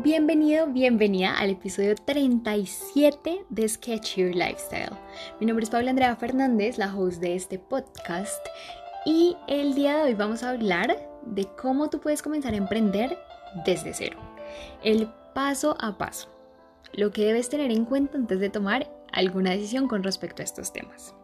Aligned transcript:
Bienvenido, 0.00 0.68
bienvenida 0.68 1.36
al 1.36 1.50
episodio 1.50 1.96
37 1.96 3.46
de 3.48 3.68
Sketch 3.68 4.14
Your 4.14 4.32
Lifestyle. 4.32 4.96
Mi 5.40 5.46
nombre 5.46 5.64
es 5.64 5.70
Paula 5.70 5.90
Andrea 5.90 6.14
Fernández, 6.14 6.78
la 6.78 6.94
host 6.94 7.20
de 7.20 7.34
este 7.34 7.58
podcast, 7.58 8.46
y 9.04 9.36
el 9.48 9.74
día 9.74 9.96
de 9.96 10.02
hoy 10.04 10.14
vamos 10.14 10.44
a 10.44 10.50
hablar 10.50 10.96
de 11.26 11.48
cómo 11.60 11.90
tú 11.90 11.98
puedes 11.98 12.22
comenzar 12.22 12.54
a 12.54 12.58
emprender 12.58 13.18
desde 13.66 13.92
cero. 13.92 14.20
El 14.84 15.08
paso 15.34 15.76
a 15.80 15.98
paso. 15.98 16.28
Lo 16.92 17.10
que 17.10 17.24
debes 17.24 17.48
tener 17.48 17.72
en 17.72 17.84
cuenta 17.84 18.18
antes 18.18 18.38
de 18.38 18.50
tomar 18.50 18.88
alguna 19.12 19.50
decisión 19.50 19.88
con 19.88 20.04
respecto 20.04 20.42
a 20.42 20.44
estos 20.44 20.72
temas. 20.72 21.16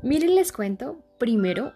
Miren, 0.00 0.36
les 0.36 0.52
cuento, 0.52 1.02
primero, 1.18 1.72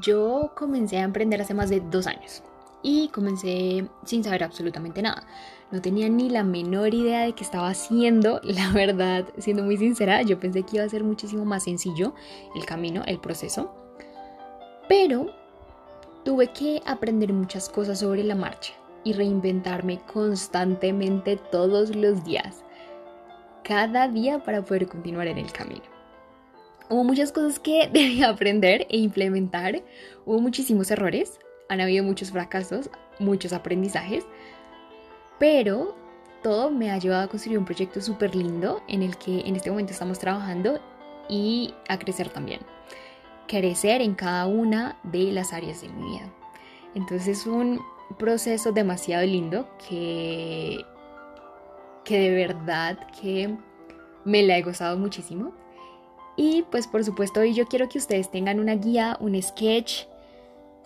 yo 0.00 0.52
comencé 0.56 0.98
a 0.98 1.02
emprender 1.02 1.42
hace 1.42 1.54
más 1.54 1.70
de 1.70 1.80
dos 1.80 2.06
años 2.06 2.44
y 2.86 3.08
comencé 3.08 3.84
sin 4.04 4.22
saber 4.22 4.44
absolutamente 4.44 5.02
nada. 5.02 5.26
No 5.72 5.82
tenía 5.82 6.08
ni 6.08 6.30
la 6.30 6.44
menor 6.44 6.94
idea 6.94 7.22
de 7.22 7.32
qué 7.32 7.42
estaba 7.42 7.68
haciendo. 7.68 8.40
La 8.44 8.70
verdad, 8.70 9.26
siendo 9.38 9.64
muy 9.64 9.76
sincera, 9.76 10.22
yo 10.22 10.38
pensé 10.38 10.62
que 10.62 10.76
iba 10.76 10.84
a 10.84 10.88
ser 10.88 11.02
muchísimo 11.02 11.44
más 11.44 11.64
sencillo 11.64 12.14
el 12.54 12.64
camino, 12.64 13.02
el 13.06 13.18
proceso. 13.18 13.74
Pero 14.88 15.32
tuve 16.24 16.52
que 16.52 16.80
aprender 16.86 17.32
muchas 17.32 17.68
cosas 17.68 17.98
sobre 17.98 18.22
la 18.22 18.36
marcha 18.36 18.72
y 19.02 19.14
reinventarme 19.14 19.98
constantemente 20.12 21.36
todos 21.50 21.96
los 21.96 22.22
días. 22.22 22.62
Cada 23.64 24.06
día 24.06 24.38
para 24.44 24.64
poder 24.64 24.86
continuar 24.86 25.26
en 25.26 25.38
el 25.38 25.50
camino. 25.50 25.82
Hubo 26.88 27.02
muchas 27.02 27.32
cosas 27.32 27.58
que 27.58 27.88
debí 27.92 28.22
aprender 28.22 28.86
e 28.88 28.98
implementar. 28.98 29.82
Hubo 30.24 30.38
muchísimos 30.40 30.92
errores, 30.92 31.40
han 31.68 31.80
habido 31.80 32.04
muchos 32.04 32.30
fracasos, 32.30 32.90
muchos 33.18 33.52
aprendizajes, 33.52 34.24
pero 35.38 35.96
todo 36.42 36.70
me 36.70 36.90
ha 36.90 36.98
llevado 36.98 37.24
a 37.24 37.28
construir 37.28 37.58
un 37.58 37.64
proyecto 37.64 38.00
súper 38.00 38.34
lindo 38.34 38.82
en 38.88 39.02
el 39.02 39.16
que 39.16 39.40
en 39.40 39.56
este 39.56 39.70
momento 39.70 39.92
estamos 39.92 40.18
trabajando 40.18 40.80
y 41.28 41.74
a 41.88 41.98
crecer 41.98 42.28
también. 42.28 42.60
Crecer 43.48 44.00
en 44.00 44.14
cada 44.14 44.46
una 44.46 44.98
de 45.02 45.32
las 45.32 45.52
áreas 45.52 45.82
de 45.82 45.88
mi 45.88 46.10
vida. 46.10 46.28
Entonces 46.94 47.40
es 47.40 47.46
un 47.46 47.80
proceso 48.18 48.72
demasiado 48.72 49.26
lindo 49.26 49.68
que, 49.88 50.84
que 52.04 52.18
de 52.18 52.30
verdad 52.30 53.06
que 53.20 53.54
me 54.24 54.42
la 54.42 54.58
he 54.58 54.62
gozado 54.62 54.96
muchísimo. 54.98 55.52
Y 56.36 56.62
pues 56.70 56.86
por 56.86 57.02
supuesto 57.04 57.40
hoy 57.40 57.54
yo 57.54 57.66
quiero 57.66 57.88
que 57.88 57.98
ustedes 57.98 58.30
tengan 58.30 58.60
una 58.60 58.74
guía, 58.74 59.16
un 59.20 59.40
sketch, 59.40 60.04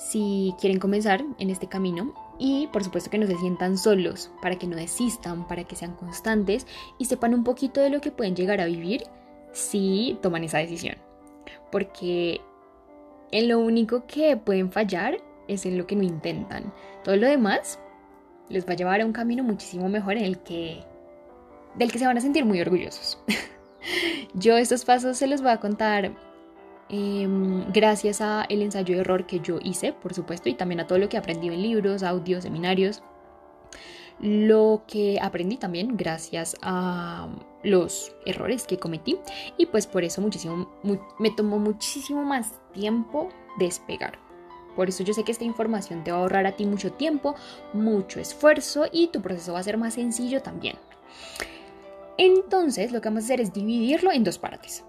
si 0.00 0.54
quieren 0.58 0.78
comenzar 0.78 1.22
en 1.38 1.50
este 1.50 1.66
camino 1.66 2.14
y 2.38 2.68
por 2.68 2.82
supuesto 2.82 3.10
que 3.10 3.18
no 3.18 3.26
se 3.26 3.36
sientan 3.36 3.76
solos, 3.76 4.30
para 4.40 4.56
que 4.56 4.66
no 4.66 4.74
desistan, 4.74 5.46
para 5.46 5.64
que 5.64 5.76
sean 5.76 5.94
constantes 5.94 6.66
y 6.98 7.04
sepan 7.04 7.34
un 7.34 7.44
poquito 7.44 7.82
de 7.82 7.90
lo 7.90 8.00
que 8.00 8.10
pueden 8.10 8.34
llegar 8.34 8.62
a 8.62 8.64
vivir 8.64 9.02
si 9.52 10.18
toman 10.22 10.44
esa 10.44 10.56
decisión. 10.56 10.96
Porque 11.70 12.40
en 13.30 13.48
lo 13.48 13.58
único 13.58 14.06
que 14.06 14.38
pueden 14.38 14.72
fallar 14.72 15.18
es 15.48 15.66
en 15.66 15.76
lo 15.76 15.86
que 15.86 15.96
no 15.96 16.02
intentan. 16.02 16.72
Todo 17.04 17.16
lo 17.16 17.26
demás 17.26 17.78
les 18.48 18.66
va 18.66 18.72
a 18.72 18.76
llevar 18.76 19.02
a 19.02 19.06
un 19.06 19.12
camino 19.12 19.44
muchísimo 19.44 19.90
mejor 19.90 20.16
en 20.16 20.24
el 20.24 20.38
que 20.38 20.82
del 21.74 21.92
que 21.92 21.98
se 21.98 22.06
van 22.06 22.16
a 22.16 22.22
sentir 22.22 22.46
muy 22.46 22.58
orgullosos. 22.60 23.22
Yo 24.34 24.56
estos 24.56 24.86
pasos 24.86 25.18
se 25.18 25.26
los 25.26 25.42
voy 25.42 25.50
a 25.50 25.60
contar 25.60 26.29
Em, 26.92 27.70
gracias 27.72 28.20
a 28.20 28.44
el 28.48 28.62
ensayo 28.62 28.96
de 28.96 29.02
error 29.02 29.24
que 29.24 29.38
yo 29.38 29.60
hice, 29.62 29.92
por 29.92 30.12
supuesto, 30.12 30.48
y 30.48 30.54
también 30.54 30.80
a 30.80 30.86
todo 30.88 30.98
lo 30.98 31.08
que 31.08 31.16
aprendí 31.16 31.46
en 31.46 31.62
libros, 31.62 32.02
audios, 32.02 32.42
seminarios. 32.42 33.02
Lo 34.18 34.82
que 34.86 35.18
aprendí 35.22 35.56
también 35.56 35.96
gracias 35.96 36.56
a 36.62 37.28
los 37.62 38.14
errores 38.26 38.66
que 38.66 38.78
cometí 38.78 39.18
y 39.56 39.66
pues 39.66 39.86
por 39.86 40.04
eso 40.04 40.20
muchísimo 40.20 40.68
me 41.18 41.30
tomó 41.30 41.58
muchísimo 41.58 42.22
más 42.22 42.52
tiempo 42.72 43.30
despegar. 43.58 44.18
Por 44.76 44.88
eso 44.88 45.04
yo 45.04 45.14
sé 45.14 45.24
que 45.24 45.32
esta 45.32 45.44
información 45.44 46.04
te 46.04 46.12
va 46.12 46.18
a 46.18 46.20
ahorrar 46.22 46.46
a 46.46 46.56
ti 46.56 46.66
mucho 46.66 46.92
tiempo, 46.92 47.34
mucho 47.72 48.20
esfuerzo 48.20 48.86
y 48.90 49.08
tu 49.08 49.22
proceso 49.22 49.54
va 49.54 49.60
a 49.60 49.62
ser 49.62 49.78
más 49.78 49.94
sencillo 49.94 50.42
también. 50.42 50.76
Entonces 52.18 52.92
lo 52.92 53.00
que 53.00 53.08
vamos 53.08 53.24
a 53.24 53.26
hacer 53.26 53.40
es 53.40 53.54
dividirlo 53.54 54.12
en 54.12 54.24
dos 54.24 54.38
partes. 54.38 54.84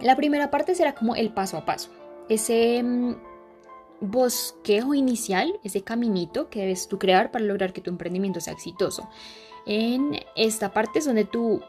La 0.00 0.16
primera 0.16 0.50
parte 0.50 0.74
será 0.74 0.94
como 0.94 1.14
el 1.14 1.32
paso 1.32 1.56
a 1.56 1.64
paso, 1.64 1.90
ese 2.28 2.82
mm, 2.82 3.14
bosquejo 4.00 4.94
inicial, 4.94 5.60
ese 5.62 5.82
caminito 5.82 6.50
que 6.50 6.60
debes 6.60 6.88
tú 6.88 6.98
crear 6.98 7.30
para 7.30 7.44
lograr 7.44 7.72
que 7.72 7.80
tu 7.80 7.90
emprendimiento 7.90 8.40
sea 8.40 8.52
exitoso. 8.52 9.08
En 9.64 10.18
esta 10.34 10.72
parte 10.72 10.98
es 10.98 11.04
donde 11.04 11.24
tú 11.24 11.62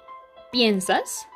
piensas 0.51 1.27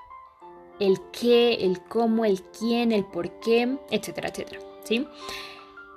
el 0.80 1.00
qué, 1.12 1.66
el 1.66 1.82
cómo, 1.84 2.26
el 2.26 2.42
quién, 2.42 2.92
el 2.92 3.06
por 3.06 3.40
qué, 3.40 3.78
etcétera, 3.92 4.30
etcétera, 4.30 4.60
¿sí? 4.84 5.08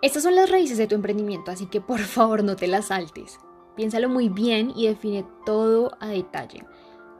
Estas 0.03 0.23
son 0.23 0.35
las 0.35 0.51
raíces 0.51 0.79
de 0.79 0.87
tu 0.87 0.95
emprendimiento, 0.95 1.51
así 1.51 1.67
que 1.67 1.81
por 1.81 1.99
favor 2.01 2.45
no 2.45 2.57
te 2.57 2.67
las 2.67 2.87
saltes. 2.87 3.39
Piénsalo 3.77 4.09
muy 4.09 4.29
bien 4.29 4.73
y 4.77 4.87
define 4.87 5.25
todo 5.47 5.93
a 6.01 6.09
detalle, 6.09 6.65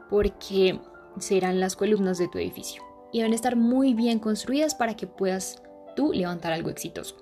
porque 0.09 0.79
serán 1.17 1.59
las 1.59 1.75
columnas 1.75 2.19
de 2.19 2.27
tu 2.27 2.37
edificio 2.37 2.90
y 3.11 3.19
deben 3.19 3.33
estar 3.33 3.55
muy 3.55 3.93
bien 3.93 4.19
construidas 4.19 4.75
para 4.75 4.95
que 4.95 5.07
puedas 5.07 5.61
tú 5.95 6.11
levantar 6.13 6.53
algo 6.53 6.69
exitoso. 6.69 7.17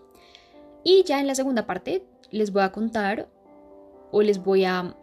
Y 0.83 1.03
ya 1.03 1.19
en 1.19 1.27
la 1.27 1.35
segunda 1.35 1.65
parte 1.65 2.05
les 2.31 2.51
voy 2.51 2.63
a 2.63 2.71
contar 2.71 3.29
o 4.11 4.21
les 4.21 4.43
voy 4.43 4.65
a 4.65 4.95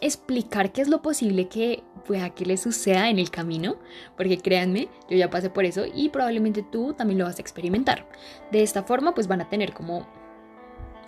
explicar 0.00 0.72
qué 0.72 0.80
es 0.80 0.88
lo 0.88 1.02
posible 1.02 1.48
que 1.48 1.82
pueda 2.06 2.30
que 2.30 2.46
les 2.46 2.62
suceda 2.62 3.10
en 3.10 3.18
el 3.18 3.30
camino, 3.30 3.76
porque 4.16 4.38
créanme, 4.38 4.88
yo 5.10 5.16
ya 5.16 5.28
pasé 5.28 5.50
por 5.50 5.64
eso 5.64 5.84
y 5.92 6.08
probablemente 6.08 6.62
tú 6.62 6.94
también 6.94 7.18
lo 7.18 7.26
vas 7.26 7.38
a 7.38 7.42
experimentar. 7.42 8.06
De 8.50 8.62
esta 8.62 8.82
forma 8.82 9.14
pues 9.14 9.28
van 9.28 9.42
a 9.42 9.48
tener 9.48 9.74
como 9.74 10.06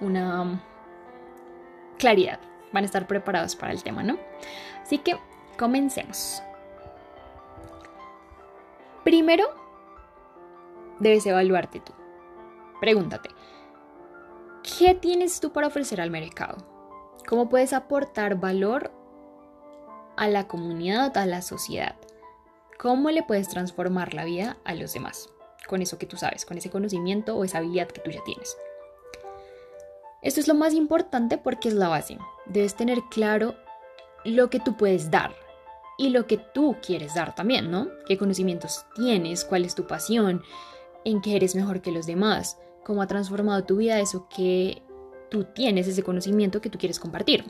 una 0.00 0.62
claridad, 1.98 2.38
van 2.72 2.84
a 2.84 2.86
estar 2.86 3.06
preparados 3.06 3.56
para 3.56 3.72
el 3.72 3.82
tema, 3.82 4.02
¿no? 4.02 4.18
Así 4.82 4.98
que 4.98 5.16
comencemos. 5.56 6.42
Primero, 9.04 9.44
debes 11.00 11.26
evaluarte 11.26 11.80
tú. 11.80 11.92
Pregúntate, 12.80 13.30
¿qué 14.62 14.94
tienes 14.94 15.40
tú 15.40 15.52
para 15.52 15.66
ofrecer 15.66 16.00
al 16.00 16.10
mercado? 16.10 16.56
¿Cómo 17.28 17.48
puedes 17.48 17.72
aportar 17.72 18.36
valor 18.36 18.92
a 20.16 20.28
la 20.28 20.46
comunidad, 20.46 21.16
a 21.16 21.26
la 21.26 21.42
sociedad? 21.42 21.96
¿Cómo 22.78 23.10
le 23.10 23.22
puedes 23.22 23.48
transformar 23.48 24.14
la 24.14 24.24
vida 24.24 24.56
a 24.64 24.74
los 24.74 24.92
demás? 24.92 25.28
Con 25.68 25.82
eso 25.82 25.98
que 25.98 26.06
tú 26.06 26.16
sabes, 26.16 26.44
con 26.44 26.58
ese 26.58 26.70
conocimiento 26.70 27.36
o 27.36 27.44
esa 27.44 27.58
habilidad 27.58 27.88
que 27.88 28.00
tú 28.00 28.10
ya 28.10 28.22
tienes. 28.24 28.56
Esto 30.20 30.40
es 30.40 30.48
lo 30.48 30.54
más 30.54 30.74
importante 30.74 31.38
porque 31.38 31.68
es 31.68 31.74
la 31.74 31.88
base. 31.88 32.18
Debes 32.46 32.76
tener 32.76 33.00
claro 33.10 33.54
lo 34.24 34.50
que 34.50 34.60
tú 34.60 34.76
puedes 34.76 35.10
dar, 35.10 35.34
y 36.02 36.08
lo 36.08 36.26
que 36.26 36.36
tú 36.36 36.78
quieres 36.84 37.14
dar 37.14 37.32
también, 37.32 37.70
¿no? 37.70 37.88
¿Qué 38.08 38.18
conocimientos 38.18 38.84
tienes? 38.96 39.44
¿Cuál 39.44 39.64
es 39.64 39.76
tu 39.76 39.86
pasión? 39.86 40.42
¿En 41.04 41.20
qué 41.20 41.36
eres 41.36 41.54
mejor 41.54 41.80
que 41.80 41.92
los 41.92 42.06
demás? 42.06 42.58
¿Cómo 42.82 43.02
ha 43.02 43.06
transformado 43.06 43.62
tu 43.62 43.76
vida 43.76 44.00
eso 44.00 44.26
que 44.28 44.82
tú 45.30 45.44
tienes, 45.44 45.86
ese 45.86 46.02
conocimiento 46.02 46.60
que 46.60 46.70
tú 46.70 46.76
quieres 46.76 46.98
compartir? 46.98 47.44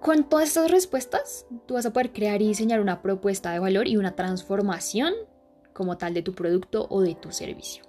Con 0.00 0.28
todas 0.28 0.46
estas 0.46 0.70
respuestas, 0.70 1.44
tú 1.66 1.74
vas 1.74 1.86
a 1.86 1.92
poder 1.92 2.12
crear 2.12 2.40
y 2.40 2.46
diseñar 2.46 2.80
una 2.80 3.02
propuesta 3.02 3.50
de 3.50 3.58
valor 3.58 3.88
y 3.88 3.96
una 3.96 4.14
transformación 4.14 5.12
como 5.72 5.98
tal 5.98 6.14
de 6.14 6.22
tu 6.22 6.36
producto 6.36 6.86
o 6.88 7.00
de 7.00 7.16
tu 7.16 7.32
servicio. 7.32 7.82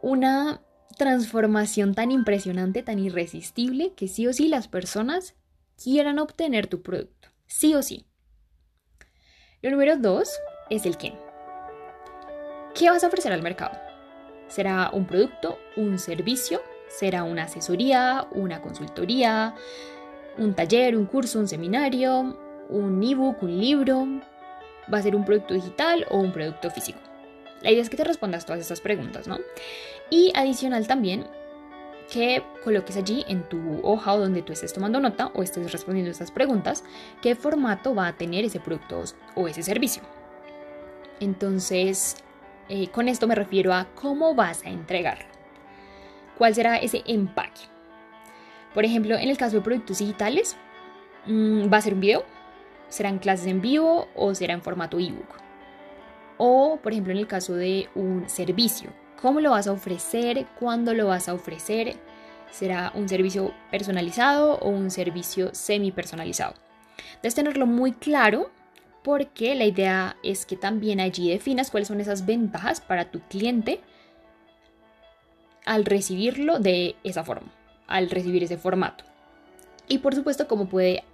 Una 0.00 0.62
transformación 0.96 1.92
tan 1.94 2.12
impresionante, 2.12 2.82
tan 2.82 2.98
irresistible, 2.98 3.92
que 3.92 4.08
sí 4.08 4.26
o 4.26 4.32
sí 4.32 4.48
las 4.48 4.68
personas 4.68 5.34
quieran 5.76 6.18
obtener 6.18 6.66
tu 6.66 6.80
producto, 6.80 7.28
sí 7.46 7.74
o 7.74 7.82
sí. 7.82 8.06
Lo 9.62 9.70
número 9.70 9.96
dos 9.96 10.38
es 10.70 10.86
el 10.86 10.96
qué. 10.96 11.14
¿Qué 12.74 12.90
vas 12.90 13.02
a 13.04 13.06
ofrecer 13.06 13.32
al 13.32 13.42
mercado? 13.42 13.78
¿Será 14.48 14.90
un 14.92 15.06
producto, 15.06 15.58
un 15.76 15.98
servicio? 15.98 16.62
¿Será 16.88 17.24
una 17.24 17.44
asesoría, 17.44 18.26
una 18.32 18.60
consultoría, 18.60 19.54
un 20.38 20.54
taller, 20.54 20.96
un 20.96 21.06
curso, 21.06 21.38
un 21.38 21.48
seminario, 21.48 22.38
un 22.68 23.02
ebook, 23.02 23.42
un 23.42 23.58
libro? 23.58 24.06
¿Va 24.92 24.98
a 24.98 25.02
ser 25.02 25.16
un 25.16 25.24
producto 25.24 25.54
digital 25.54 26.06
o 26.10 26.18
un 26.18 26.32
producto 26.32 26.70
físico? 26.70 27.00
La 27.62 27.70
idea 27.70 27.82
es 27.82 27.90
que 27.90 27.96
te 27.96 28.04
respondas 28.04 28.46
todas 28.46 28.60
estas 28.60 28.80
preguntas, 28.80 29.26
¿no? 29.26 29.38
Y 30.10 30.30
adicional 30.36 30.86
también, 30.86 31.26
que 32.10 32.42
coloques 32.62 32.96
allí 32.96 33.24
en 33.28 33.42
tu 33.48 33.80
hoja 33.82 34.14
o 34.14 34.18
donde 34.18 34.42
tú 34.42 34.52
estés 34.52 34.72
tomando 34.72 35.00
nota 35.00 35.30
o 35.34 35.42
estés 35.42 35.72
respondiendo 35.72 36.10
estas 36.10 36.30
preguntas, 36.30 36.84
qué 37.22 37.34
formato 37.34 37.94
va 37.94 38.08
a 38.08 38.16
tener 38.16 38.44
ese 38.44 38.60
producto 38.60 39.02
o 39.34 39.48
ese 39.48 39.62
servicio. 39.62 40.02
Entonces, 41.20 42.16
eh, 42.68 42.88
con 42.88 43.08
esto 43.08 43.26
me 43.26 43.34
refiero 43.34 43.72
a 43.72 43.86
cómo 43.94 44.34
vas 44.34 44.64
a 44.64 44.70
entregar. 44.70 45.26
¿Cuál 46.38 46.54
será 46.54 46.76
ese 46.76 47.02
empaque? 47.06 47.62
Por 48.74 48.84
ejemplo, 48.84 49.16
en 49.16 49.30
el 49.30 49.38
caso 49.38 49.56
de 49.56 49.62
productos 49.62 49.98
digitales, 49.98 50.56
mm, 51.26 51.72
va 51.72 51.78
a 51.78 51.80
ser 51.80 51.94
un 51.94 52.00
video, 52.00 52.24
serán 52.88 53.18
clases 53.18 53.46
en 53.46 53.60
vivo 53.60 54.08
o 54.14 54.34
será 54.34 54.52
en 54.52 54.62
formato 54.62 54.98
ebook. 54.98 55.36
O, 56.36 56.78
por 56.82 56.92
ejemplo, 56.92 57.12
en 57.12 57.18
el 57.18 57.26
caso 57.26 57.54
de 57.54 57.88
un 57.94 58.28
servicio, 58.28 58.90
¿cómo 59.20 59.40
lo 59.40 59.50
vas 59.50 59.66
a 59.66 59.72
ofrecer? 59.72 60.46
¿Cuándo 60.58 60.94
lo 60.94 61.06
vas 61.06 61.28
a 61.28 61.34
ofrecer? 61.34 61.96
¿Será 62.50 62.92
un 62.94 63.08
servicio 63.08 63.52
personalizado 63.70 64.58
o 64.58 64.68
un 64.68 64.90
servicio 64.90 65.54
semi 65.54 65.92
personalizado? 65.92 66.54
Debes 67.22 67.34
tenerlo 67.34 67.66
muy 67.66 67.92
claro 67.92 68.50
porque 69.02 69.54
la 69.54 69.64
idea 69.64 70.16
es 70.22 70.46
que 70.46 70.56
también 70.56 71.00
allí 71.00 71.30
definas 71.30 71.70
cuáles 71.70 71.88
son 71.88 72.00
esas 72.00 72.26
ventajas 72.26 72.80
para 72.80 73.10
tu 73.10 73.20
cliente 73.20 73.80
al 75.64 75.84
recibirlo 75.84 76.58
de 76.58 76.96
esa 77.04 77.24
forma, 77.24 77.52
al 77.86 78.10
recibir 78.10 78.42
ese 78.42 78.56
formato. 78.56 79.04
Y 79.88 79.98
por 79.98 80.14
supuesto, 80.14 80.48
cómo 80.48 80.68
puede 80.68 81.04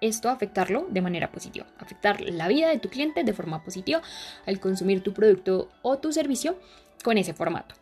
esto 0.00 0.28
afectarlo 0.28 0.86
de 0.90 1.00
manera 1.00 1.30
positiva, 1.30 1.66
afectar 1.78 2.20
la 2.20 2.48
vida 2.48 2.68
de 2.68 2.78
tu 2.78 2.88
cliente 2.88 3.24
de 3.24 3.32
forma 3.32 3.62
positiva 3.62 4.00
al 4.46 4.60
consumir 4.60 5.02
tu 5.02 5.12
producto 5.12 5.68
o 5.82 5.98
tu 5.98 6.12
servicio 6.12 6.56
con 7.02 7.18
ese 7.18 7.34
formato. 7.34 7.74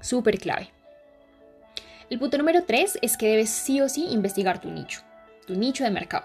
Súper 0.00 0.38
clave. 0.38 0.70
El 2.10 2.18
punto 2.18 2.38
número 2.38 2.64
3 2.64 3.00
es 3.02 3.16
que 3.16 3.28
debes 3.28 3.50
sí 3.50 3.80
o 3.80 3.88
sí 3.88 4.06
investigar 4.10 4.60
tu 4.60 4.70
nicho, 4.70 5.02
tu 5.46 5.54
nicho 5.54 5.84
de 5.84 5.90
mercado. 5.90 6.24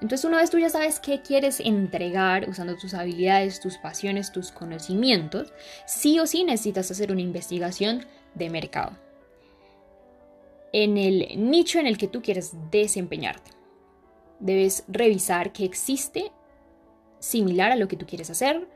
Entonces 0.00 0.24
una 0.24 0.38
vez 0.38 0.50
tú 0.50 0.58
ya 0.58 0.70
sabes 0.70 0.98
qué 0.98 1.22
quieres 1.22 1.60
entregar 1.60 2.48
usando 2.48 2.76
tus 2.76 2.94
habilidades, 2.94 3.60
tus 3.60 3.78
pasiones, 3.78 4.32
tus 4.32 4.50
conocimientos, 4.50 5.52
sí 5.86 6.18
o 6.18 6.26
sí 6.26 6.44
necesitas 6.44 6.90
hacer 6.90 7.12
una 7.12 7.20
investigación 7.20 8.04
de 8.34 8.50
mercado. 8.50 8.96
En 10.72 10.98
el 10.98 11.28
nicho 11.50 11.78
en 11.78 11.86
el 11.86 11.98
que 11.98 12.08
tú 12.08 12.20
quieres 12.20 12.52
desempeñarte. 12.70 13.52
Debes 14.40 14.84
revisar 14.88 15.52
qué 15.52 15.64
existe 15.64 16.32
similar 17.18 17.72
a 17.72 17.76
lo 17.76 17.88
que 17.88 17.96
tú 17.96 18.06
quieres 18.06 18.28
hacer, 18.28 18.68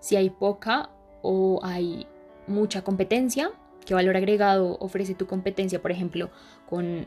si 0.00 0.16
hay 0.16 0.30
poca 0.30 0.90
o 1.22 1.60
hay 1.62 2.06
mucha 2.46 2.82
competencia, 2.82 3.50
qué 3.84 3.94
valor 3.94 4.16
agregado 4.16 4.76
ofrece 4.80 5.14
tu 5.14 5.26
competencia, 5.26 5.80
por 5.80 5.90
ejemplo, 5.90 6.30
con 6.68 7.06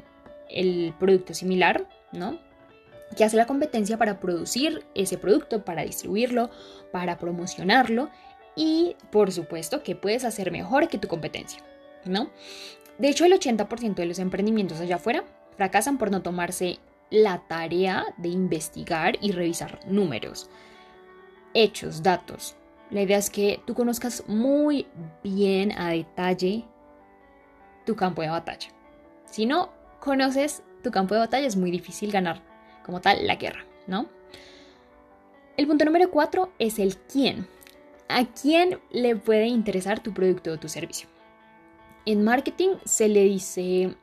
el 0.49 0.93
producto 0.99 1.33
similar, 1.33 1.87
¿no? 2.11 2.39
¿Qué 3.15 3.23
hace 3.23 3.37
la 3.37 3.45
competencia 3.45 3.97
para 3.97 4.19
producir 4.19 4.83
ese 4.95 5.17
producto, 5.17 5.63
para 5.63 5.83
distribuirlo, 5.83 6.49
para 6.91 7.17
promocionarlo? 7.17 8.09
Y 8.55 8.95
por 9.11 9.31
supuesto, 9.31 9.83
¿qué 9.83 9.95
puedes 9.95 10.25
hacer 10.25 10.51
mejor 10.51 10.87
que 10.87 10.97
tu 10.97 11.07
competencia? 11.07 11.61
¿No? 12.03 12.29
De 12.97 13.09
hecho, 13.09 13.25
el 13.25 13.33
80% 13.33 13.95
de 13.95 14.05
los 14.05 14.19
emprendimientos 14.19 14.79
allá 14.79 14.95
afuera 14.95 15.23
fracasan 15.55 15.97
por 15.97 16.11
no 16.11 16.21
tomarse 16.21 16.79
la 17.09 17.43
tarea 17.47 18.05
de 18.17 18.29
investigar 18.29 19.17
y 19.21 19.31
revisar 19.31 19.79
números, 19.87 20.49
hechos, 21.53 22.03
datos. 22.03 22.55
La 22.91 23.01
idea 23.01 23.17
es 23.17 23.29
que 23.29 23.61
tú 23.65 23.73
conozcas 23.73 24.23
muy 24.27 24.87
bien 25.23 25.71
a 25.77 25.89
detalle 25.89 26.65
tu 27.85 27.95
campo 27.95 28.21
de 28.21 28.29
batalla. 28.29 28.69
Si 29.25 29.45
no 29.45 29.71
conoces 29.99 30.63
tu 30.83 30.91
campo 30.91 31.15
de 31.15 31.21
batalla 31.21 31.47
es 31.47 31.55
muy 31.55 31.71
difícil 31.71 32.11
ganar 32.11 32.41
como 32.85 33.01
tal 33.01 33.25
la 33.25 33.35
guerra, 33.35 33.65
¿no? 33.87 34.07
El 35.57 35.67
punto 35.67 35.85
número 35.85 36.11
cuatro 36.11 36.51
es 36.59 36.79
el 36.79 36.97
quién. 36.97 37.47
¿A 38.07 38.25
quién 38.25 38.79
le 38.91 39.15
puede 39.15 39.47
interesar 39.47 39.99
tu 39.99 40.13
producto 40.13 40.51
o 40.51 40.59
tu 40.59 40.69
servicio? 40.69 41.09
En 42.05 42.23
marketing 42.23 42.75
se 42.85 43.07
le 43.07 43.23
dice 43.23 43.95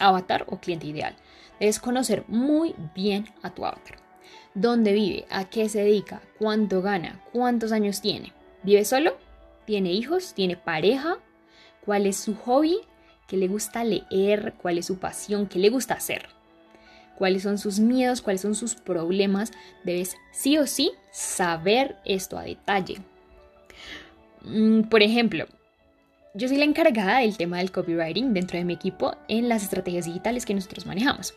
avatar 0.00 0.46
o 0.48 0.58
cliente 0.58 0.86
ideal. 0.86 1.14
Debes 1.60 1.78
conocer 1.78 2.24
muy 2.26 2.74
bien 2.94 3.26
a 3.42 3.50
tu 3.50 3.66
avatar. 3.66 4.01
¿Dónde 4.54 4.92
vive? 4.92 5.24
¿A 5.30 5.44
qué 5.44 5.68
se 5.68 5.82
dedica? 5.82 6.22
¿Cuánto 6.38 6.82
gana? 6.82 7.22
¿Cuántos 7.32 7.72
años 7.72 8.00
tiene? 8.00 8.32
¿Vive 8.62 8.84
solo? 8.84 9.16
¿Tiene 9.64 9.92
hijos? 9.92 10.34
¿Tiene 10.34 10.56
pareja? 10.56 11.18
¿Cuál 11.84 12.06
es 12.06 12.16
su 12.16 12.34
hobby? 12.34 12.78
¿Qué 13.28 13.36
le 13.36 13.48
gusta 13.48 13.84
leer? 13.84 14.54
¿Cuál 14.60 14.78
es 14.78 14.86
su 14.86 14.98
pasión? 14.98 15.46
¿Qué 15.46 15.58
le 15.58 15.70
gusta 15.70 15.94
hacer? 15.94 16.28
cuáles 17.22 17.44
son 17.44 17.56
sus 17.56 17.78
miedos, 17.78 18.20
cuáles 18.20 18.40
son 18.40 18.56
sus 18.56 18.74
problemas. 18.74 19.52
Debes 19.84 20.16
sí 20.32 20.58
o 20.58 20.66
sí 20.66 20.90
saber 21.12 21.94
esto 22.04 22.36
a 22.36 22.42
detalle. 22.42 22.98
Mm, 24.42 24.82
por 24.82 25.02
ejemplo, 25.02 25.46
yo 26.34 26.48
soy 26.48 26.56
la 26.56 26.64
encargada 26.64 27.20
del 27.20 27.36
tema 27.36 27.58
del 27.58 27.70
copywriting 27.70 28.34
dentro 28.34 28.58
de 28.58 28.64
mi 28.64 28.72
equipo 28.72 29.14
en 29.28 29.48
las 29.48 29.62
estrategias 29.62 30.06
digitales 30.06 30.44
que 30.44 30.54
nosotros 30.54 30.84
manejamos. 30.84 31.32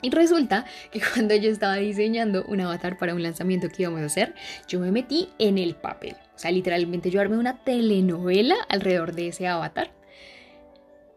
Y 0.00 0.10
resulta 0.10 0.64
que 0.90 1.00
cuando 1.14 1.34
yo 1.34 1.50
estaba 1.50 1.76
diseñando 1.76 2.44
un 2.44 2.60
avatar 2.60 2.98
para 2.98 3.14
un 3.14 3.22
lanzamiento 3.22 3.68
que 3.68 3.82
íbamos 3.82 4.00
a 4.00 4.06
hacer, 4.06 4.34
yo 4.68 4.80
me 4.80 4.92
metí 4.92 5.28
en 5.38 5.58
el 5.58 5.74
papel. 5.74 6.16
O 6.34 6.38
sea, 6.38 6.50
literalmente 6.50 7.10
yo 7.10 7.20
armé 7.20 7.36
una 7.36 7.64
telenovela 7.64 8.56
alrededor 8.68 9.14
de 9.14 9.28
ese 9.28 9.46
avatar 9.46 9.90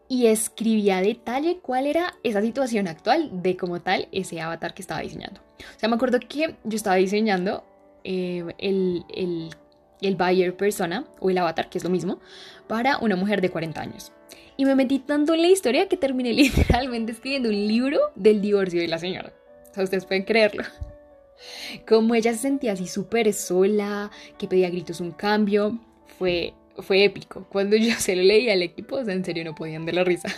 y 0.08 0.26
escribía 0.26 0.98
a 0.98 1.02
detalle 1.02 1.60
cuál 1.62 1.86
era 1.86 2.14
esa 2.22 2.42
situación 2.42 2.86
actual 2.86 3.30
de 3.32 3.56
como 3.56 3.80
tal 3.80 4.08
ese 4.12 4.40
avatar 4.40 4.74
que 4.74 4.82
estaba 4.82 5.00
diseñando. 5.00 5.40
O 5.40 5.80
sea, 5.80 5.88
me 5.88 5.94
acuerdo 5.94 6.18
que 6.20 6.56
yo 6.64 6.76
estaba 6.76 6.96
diseñando 6.96 7.64
eh, 8.04 8.44
el, 8.58 9.04
el, 9.14 9.50
el 10.02 10.16
buyer 10.16 10.56
persona 10.56 11.04
o 11.20 11.30
el 11.30 11.38
avatar, 11.38 11.70
que 11.70 11.78
es 11.78 11.84
lo 11.84 11.90
mismo, 11.90 12.20
para 12.66 12.98
una 12.98 13.16
mujer 13.16 13.40
de 13.40 13.50
40 13.50 13.80
años. 13.80 14.12
Y 14.56 14.64
me 14.64 14.74
metí 14.74 14.98
tanto 14.98 15.34
en 15.34 15.42
la 15.42 15.48
historia 15.48 15.88
que 15.88 15.96
terminé 15.96 16.32
literalmente 16.34 17.12
escribiendo 17.12 17.48
un 17.48 17.66
libro 17.66 17.98
del 18.14 18.40
divorcio 18.40 18.80
de 18.80 18.88
la 18.88 18.98
señora. 18.98 19.32
O 19.70 19.74
sea, 19.74 19.84
ustedes 19.84 20.04
pueden 20.06 20.24
creerlo. 20.24 20.64
Como 21.88 22.14
ella 22.14 22.32
se 22.32 22.38
sentía 22.38 22.72
así 22.72 22.86
súper 22.86 23.32
sola, 23.32 24.10
que 24.38 24.46
pedía 24.46 24.70
gritos 24.70 25.00
un 25.00 25.12
cambio, 25.12 25.78
fue 26.18 26.54
fue 26.78 27.04
épico. 27.04 27.46
Cuando 27.50 27.76
yo 27.76 27.94
se 27.98 28.16
lo 28.16 28.22
leí 28.22 28.48
al 28.50 28.62
equipo, 28.62 28.98
en 28.98 29.24
serio 29.24 29.44
no 29.44 29.54
podían 29.54 29.84
de 29.84 29.92
la 29.92 30.04
risa. 30.04 30.28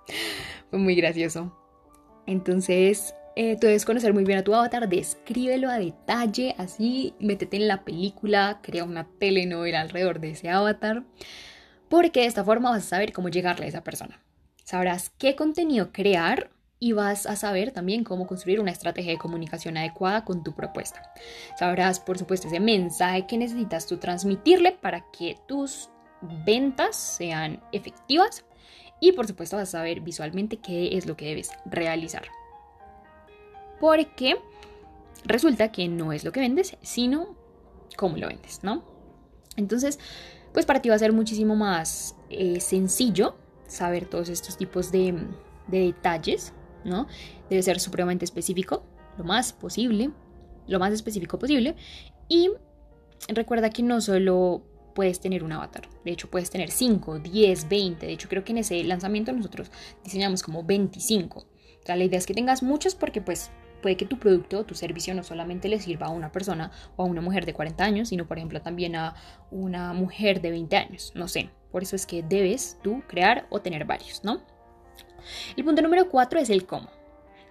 fue 0.70 0.78
muy 0.78 0.94
gracioso. 0.94 1.56
Entonces, 2.26 3.14
eh, 3.36 3.56
tú 3.60 3.66
debes 3.66 3.84
conocer 3.84 4.12
muy 4.12 4.24
bien 4.24 4.38
a 4.38 4.44
tu 4.44 4.54
avatar, 4.54 4.88
descríbelo 4.88 5.70
a 5.70 5.78
detalle, 5.78 6.54
así, 6.58 7.14
métete 7.20 7.56
en 7.56 7.68
la 7.68 7.84
película, 7.84 8.60
crea 8.62 8.84
una 8.84 9.06
telenovela 9.18 9.80
alrededor 9.80 10.20
de 10.20 10.30
ese 10.32 10.50
avatar, 10.50 11.04
porque 11.88 12.20
de 12.20 12.26
esta 12.26 12.44
forma 12.44 12.70
vas 12.70 12.84
a 12.84 12.88
saber 12.88 13.12
cómo 13.12 13.28
llegarle 13.28 13.66
a 13.66 13.68
esa 13.68 13.84
persona. 13.84 14.20
Sabrás 14.64 15.10
qué 15.18 15.36
contenido 15.36 15.92
crear 15.92 16.50
y 16.78 16.92
vas 16.92 17.26
a 17.26 17.36
saber 17.36 17.72
también 17.72 18.04
cómo 18.04 18.26
construir 18.26 18.58
una 18.58 18.70
estrategia 18.70 19.12
de 19.12 19.18
comunicación 19.18 19.76
adecuada 19.76 20.24
con 20.24 20.42
tu 20.42 20.54
propuesta. 20.54 21.12
Sabrás, 21.58 22.00
por 22.00 22.18
supuesto, 22.18 22.48
ese 22.48 22.58
mensaje 22.58 23.26
que 23.26 23.36
necesitas 23.36 23.86
tú 23.86 23.98
transmitirle 23.98 24.72
para 24.72 25.04
que 25.12 25.36
tus 25.46 25.90
ventas 26.46 26.96
sean 26.96 27.62
efectivas 27.72 28.44
y 29.00 29.12
por 29.12 29.26
supuesto 29.26 29.56
vas 29.56 29.68
a 29.68 29.78
saber 29.78 30.00
visualmente 30.00 30.58
qué 30.58 30.96
es 30.96 31.06
lo 31.06 31.16
que 31.16 31.26
debes 31.26 31.50
realizar. 31.64 32.24
Porque 33.80 34.36
resulta 35.24 35.72
que 35.72 35.88
no 35.88 36.12
es 36.12 36.24
lo 36.24 36.32
que 36.32 36.40
vendes, 36.40 36.76
sino 36.82 37.36
cómo 37.96 38.16
lo 38.16 38.28
vendes, 38.28 38.60
¿no? 38.62 38.84
Entonces, 39.56 39.98
pues 40.52 40.66
para 40.66 40.80
ti 40.80 40.88
va 40.88 40.94
a 40.94 40.98
ser 40.98 41.12
muchísimo 41.12 41.56
más 41.56 42.14
eh, 42.28 42.60
sencillo 42.60 43.36
saber 43.66 44.06
todos 44.06 44.28
estos 44.28 44.56
tipos 44.56 44.92
de, 44.92 45.14
de 45.68 45.78
detalles 45.78 46.52
¿no? 46.84 47.06
Debe 47.48 47.62
ser 47.62 47.80
supremamente 47.80 48.24
específico, 48.24 48.82
lo 49.18 49.24
más 49.24 49.52
posible, 49.52 50.10
lo 50.66 50.78
más 50.78 50.92
específico 50.92 51.38
posible. 51.38 51.74
Y 52.28 52.50
recuerda 53.28 53.70
que 53.70 53.82
no 53.82 54.00
solo 54.00 54.62
puedes 54.94 55.20
tener 55.20 55.44
un 55.44 55.52
avatar, 55.52 55.88
de 56.04 56.12
hecho 56.12 56.30
puedes 56.30 56.50
tener 56.50 56.70
5, 56.70 57.20
10, 57.20 57.68
20, 57.68 58.06
de 58.06 58.12
hecho 58.12 58.28
creo 58.28 58.44
que 58.44 58.52
en 58.52 58.58
ese 58.58 58.82
lanzamiento 58.84 59.32
nosotros 59.32 59.70
diseñamos 60.04 60.42
como 60.42 60.64
25. 60.64 61.38
O 61.38 61.46
sea, 61.86 61.96
la 61.96 62.04
idea 62.04 62.18
es 62.18 62.26
que 62.26 62.34
tengas 62.34 62.62
muchos 62.62 62.94
porque 62.94 63.20
pues 63.20 63.50
puede 63.80 63.96
que 63.96 64.06
tu 64.06 64.18
producto 64.18 64.60
o 64.60 64.64
tu 64.64 64.74
servicio 64.74 65.14
no 65.14 65.22
solamente 65.22 65.68
le 65.68 65.80
sirva 65.80 66.06
a 66.06 66.10
una 66.10 66.32
persona 66.32 66.70
o 66.96 67.02
a 67.02 67.06
una 67.06 67.20
mujer 67.20 67.46
de 67.46 67.54
40 67.54 67.84
años, 67.84 68.08
sino 68.08 68.26
por 68.26 68.38
ejemplo 68.38 68.60
también 68.62 68.96
a 68.96 69.14
una 69.50 69.92
mujer 69.92 70.40
de 70.40 70.50
20 70.50 70.76
años, 70.76 71.12
no 71.14 71.28
sé. 71.28 71.50
Por 71.70 71.82
eso 71.82 71.96
es 71.96 72.06
que 72.06 72.22
debes 72.22 72.78
tú 72.82 73.02
crear 73.06 73.46
o 73.50 73.60
tener 73.60 73.84
varios, 73.84 74.24
¿no? 74.24 74.40
El 75.56 75.64
punto 75.64 75.82
número 75.82 76.08
cuatro 76.08 76.40
es 76.40 76.50
el 76.50 76.66
cómo. 76.66 76.90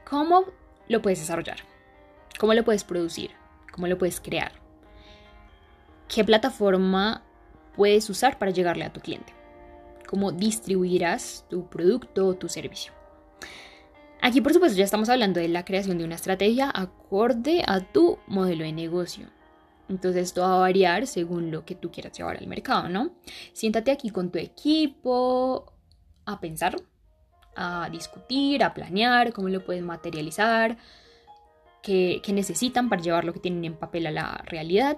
¿Cómo 0.09 0.45
lo 0.87 1.01
puedes 1.01 1.19
desarrollar? 1.19 1.57
¿Cómo 2.39 2.53
lo 2.53 2.63
puedes 2.63 2.83
producir? 2.83 3.31
¿Cómo 3.71 3.87
lo 3.87 3.97
puedes 3.97 4.19
crear? 4.19 4.51
¿Qué 6.07 6.23
plataforma 6.23 7.23
puedes 7.75 8.09
usar 8.09 8.39
para 8.39 8.51
llegarle 8.51 8.85
a 8.85 8.93
tu 8.93 8.99
cliente? 8.99 9.33
¿Cómo 10.07 10.31
distribuirás 10.31 11.45
tu 11.49 11.69
producto 11.69 12.25
o 12.27 12.33
tu 12.33 12.49
servicio? 12.49 12.91
Aquí, 14.21 14.41
por 14.41 14.53
supuesto, 14.53 14.77
ya 14.77 14.83
estamos 14.83 15.09
hablando 15.09 15.39
de 15.39 15.47
la 15.47 15.65
creación 15.65 15.97
de 15.97 16.03
una 16.03 16.15
estrategia 16.15 16.69
acorde 16.73 17.63
a 17.65 17.79
tu 17.79 18.19
modelo 18.27 18.63
de 18.63 18.73
negocio. 18.73 19.27
Entonces, 19.87 20.23
esto 20.23 20.41
va 20.41 20.55
a 20.55 20.59
variar 20.59 21.07
según 21.07 21.51
lo 21.51 21.65
que 21.65 21.75
tú 21.75 21.91
quieras 21.91 22.17
llevar 22.17 22.37
al 22.37 22.47
mercado, 22.47 22.89
¿no? 22.89 23.11
Siéntate 23.53 23.91
aquí 23.91 24.09
con 24.09 24.29
tu 24.29 24.37
equipo 24.37 25.73
a 26.25 26.39
pensar 26.39 26.75
a 27.55 27.89
discutir, 27.89 28.63
a 28.63 28.73
planear 28.73 29.33
cómo 29.33 29.49
lo 29.49 29.65
pueden 29.65 29.85
materializar, 29.85 30.77
qué, 31.81 32.21
necesitan 32.29 32.87
para 32.87 33.01
llevar 33.01 33.25
lo 33.25 33.33
que 33.33 33.39
tienen 33.39 33.65
en 33.65 33.75
papel 33.75 34.07
a 34.07 34.11
la 34.11 34.43
realidad. 34.45 34.97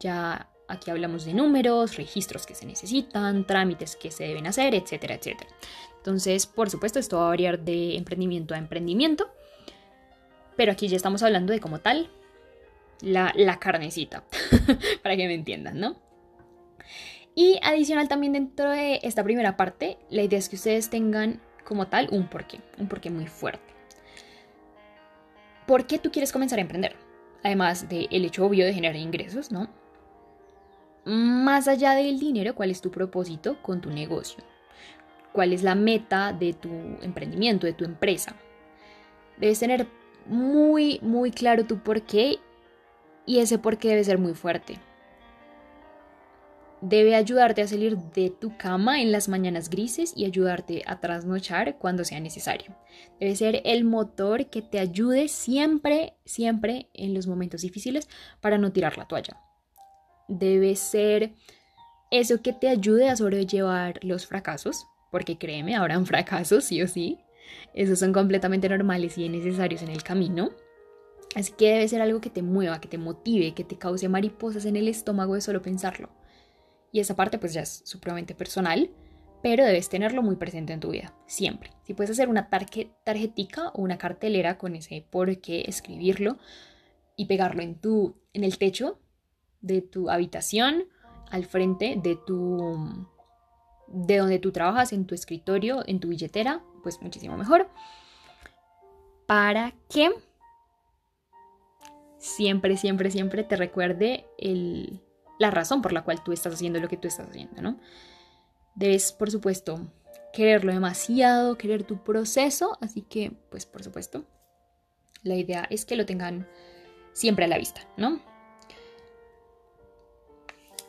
Ya 0.00 0.50
aquí 0.68 0.90
hablamos 0.90 1.24
de 1.24 1.34
números, 1.34 1.96
registros 1.96 2.46
que 2.46 2.54
se 2.54 2.66
necesitan, 2.66 3.46
trámites 3.46 3.96
que 3.96 4.10
se 4.10 4.24
deben 4.24 4.46
hacer, 4.46 4.74
etcétera, 4.74 5.14
etcétera. 5.14 5.50
Entonces, 5.96 6.46
por 6.46 6.70
supuesto, 6.70 6.98
esto 6.98 7.16
va 7.16 7.26
a 7.26 7.28
variar 7.30 7.58
de 7.58 7.96
emprendimiento 7.96 8.54
a 8.54 8.58
emprendimiento, 8.58 9.30
pero 10.56 10.72
aquí 10.72 10.88
ya 10.88 10.96
estamos 10.96 11.22
hablando 11.22 11.52
de 11.52 11.60
como 11.60 11.80
tal 11.80 12.10
la, 13.00 13.32
la 13.34 13.58
carnecita, 13.58 14.24
para 15.02 15.16
que 15.16 15.26
me 15.26 15.34
entiendan, 15.34 15.80
¿no? 15.80 15.96
Y 17.34 17.58
adicional 17.62 18.08
también 18.08 18.32
dentro 18.32 18.70
de 18.70 19.00
esta 19.02 19.22
primera 19.22 19.56
parte, 19.56 19.98
la 20.10 20.22
idea 20.22 20.38
es 20.38 20.48
que 20.48 20.56
ustedes 20.56 20.90
tengan 20.90 21.40
como 21.64 21.86
tal 21.86 22.08
un 22.10 22.28
porqué, 22.28 22.60
un 22.78 22.88
porqué 22.88 23.10
muy 23.10 23.26
fuerte. 23.26 23.74
¿Por 25.66 25.86
qué 25.86 25.98
tú 25.98 26.10
quieres 26.10 26.32
comenzar 26.32 26.58
a 26.58 26.62
emprender? 26.62 26.96
Además 27.44 27.88
del 27.88 28.24
hecho 28.24 28.44
obvio 28.44 28.64
de 28.64 28.74
generar 28.74 28.96
ingresos, 28.96 29.52
¿no? 29.52 29.68
Más 31.08 31.68
allá 31.68 31.94
del 31.94 32.18
dinero, 32.18 32.54
¿cuál 32.54 32.70
es 32.70 32.80
tu 32.80 32.90
propósito 32.90 33.60
con 33.62 33.80
tu 33.80 33.90
negocio? 33.90 34.44
¿Cuál 35.32 35.52
es 35.52 35.62
la 35.62 35.74
meta 35.74 36.32
de 36.32 36.52
tu 36.52 36.68
emprendimiento, 37.02 37.66
de 37.66 37.72
tu 37.72 37.84
empresa? 37.84 38.36
Debes 39.38 39.58
tener 39.58 39.86
muy, 40.26 41.00
muy 41.00 41.30
claro 41.30 41.64
tu 41.64 41.78
porqué 41.78 42.38
y 43.24 43.38
ese 43.38 43.58
porqué 43.58 43.88
debe 43.88 44.04
ser 44.04 44.18
muy 44.18 44.34
fuerte 44.34 44.78
debe 46.80 47.14
ayudarte 47.14 47.62
a 47.62 47.68
salir 47.68 47.96
de 47.98 48.30
tu 48.30 48.56
cama 48.56 49.00
en 49.00 49.12
las 49.12 49.28
mañanas 49.28 49.68
grises 49.68 50.12
y 50.16 50.24
ayudarte 50.24 50.82
a 50.86 51.00
trasnochar 51.00 51.78
cuando 51.78 52.04
sea 52.04 52.20
necesario. 52.20 52.76
Debe 53.18 53.34
ser 53.36 53.62
el 53.64 53.84
motor 53.84 54.46
que 54.46 54.62
te 54.62 54.78
ayude 54.78 55.28
siempre, 55.28 56.14
siempre 56.24 56.88
en 56.94 57.14
los 57.14 57.26
momentos 57.26 57.62
difíciles 57.62 58.08
para 58.40 58.58
no 58.58 58.72
tirar 58.72 58.96
la 58.96 59.06
toalla. 59.06 59.47
Debe 60.28 60.76
ser 60.76 61.32
eso 62.10 62.40
que 62.42 62.52
te 62.52 62.68
ayude 62.68 63.08
a 63.08 63.16
sobrellevar 63.16 63.98
los 64.02 64.26
fracasos, 64.26 64.86
porque 65.10 65.38
créeme, 65.38 65.76
habrán 65.76 66.06
fracasos, 66.06 66.64
sí 66.64 66.82
o 66.82 66.88
sí. 66.88 67.18
Esos 67.74 67.98
son 67.98 68.12
completamente 68.12 68.68
normales 68.68 69.16
y 69.18 69.28
necesarios 69.28 69.82
en 69.82 69.88
el 69.88 70.02
camino. 70.02 70.50
Así 71.34 71.52
que 71.52 71.72
debe 71.72 71.88
ser 71.88 72.00
algo 72.00 72.20
que 72.20 72.30
te 72.30 72.42
mueva, 72.42 72.80
que 72.80 72.88
te 72.88 72.98
motive, 72.98 73.54
que 73.54 73.64
te 73.64 73.76
cause 73.76 74.08
mariposas 74.08 74.64
en 74.64 74.76
el 74.76 74.88
estómago 74.88 75.34
de 75.34 75.40
solo 75.40 75.62
pensarlo. 75.62 76.10
Y 76.92 77.00
esa 77.00 77.16
parte 77.16 77.38
pues 77.38 77.52
ya 77.52 77.62
es 77.62 77.82
supremamente 77.84 78.34
personal, 78.34 78.90
pero 79.42 79.64
debes 79.64 79.88
tenerlo 79.88 80.22
muy 80.22 80.36
presente 80.36 80.72
en 80.72 80.80
tu 80.80 80.90
vida, 80.90 81.14
siempre. 81.26 81.70
Si 81.84 81.94
puedes 81.94 82.10
hacer 82.10 82.28
una 82.28 82.48
tarjetica 82.48 83.68
o 83.70 83.82
una 83.82 83.98
cartelera 83.98 84.58
con 84.58 84.74
ese 84.74 85.06
por 85.10 85.40
qué, 85.40 85.64
escribirlo 85.66 86.38
y 87.16 87.26
pegarlo 87.26 87.62
en, 87.62 87.74
tu, 87.74 88.16
en 88.32 88.44
el 88.44 88.58
techo 88.58 88.98
de 89.60 89.82
tu 89.82 90.10
habitación, 90.10 90.84
al 91.30 91.44
frente 91.44 91.98
de 92.02 92.16
tu 92.16 93.06
de 93.88 94.18
donde 94.18 94.38
tú 94.38 94.52
trabajas, 94.52 94.92
en 94.92 95.06
tu 95.06 95.14
escritorio, 95.14 95.82
en 95.86 95.98
tu 96.00 96.08
billetera, 96.08 96.62
pues 96.82 97.00
muchísimo 97.00 97.36
mejor. 97.36 97.68
Para 99.26 99.72
que 99.88 100.10
siempre, 102.18 102.76
siempre, 102.76 103.10
siempre 103.10 103.44
te 103.44 103.56
recuerde 103.56 104.26
el, 104.38 105.02
la 105.38 105.50
razón 105.50 105.82
por 105.82 105.92
la 105.92 106.04
cual 106.04 106.22
tú 106.22 106.32
estás 106.32 106.54
haciendo 106.54 106.80
lo 106.80 106.88
que 106.88 106.96
tú 106.96 107.08
estás 107.08 107.28
haciendo, 107.28 107.62
¿no? 107.62 107.80
Debes, 108.74 109.12
por 109.12 109.30
supuesto, 109.30 109.80
quererlo 110.32 110.72
demasiado, 110.72 111.56
querer 111.56 111.84
tu 111.84 112.02
proceso, 112.04 112.76
así 112.80 113.02
que, 113.02 113.32
pues, 113.50 113.66
por 113.66 113.82
supuesto, 113.82 114.24
la 115.22 115.34
idea 115.34 115.66
es 115.70 115.84
que 115.84 115.96
lo 115.96 116.06
tengan 116.06 116.46
siempre 117.12 117.46
a 117.46 117.48
la 117.48 117.58
vista, 117.58 117.80
¿no? 117.96 118.20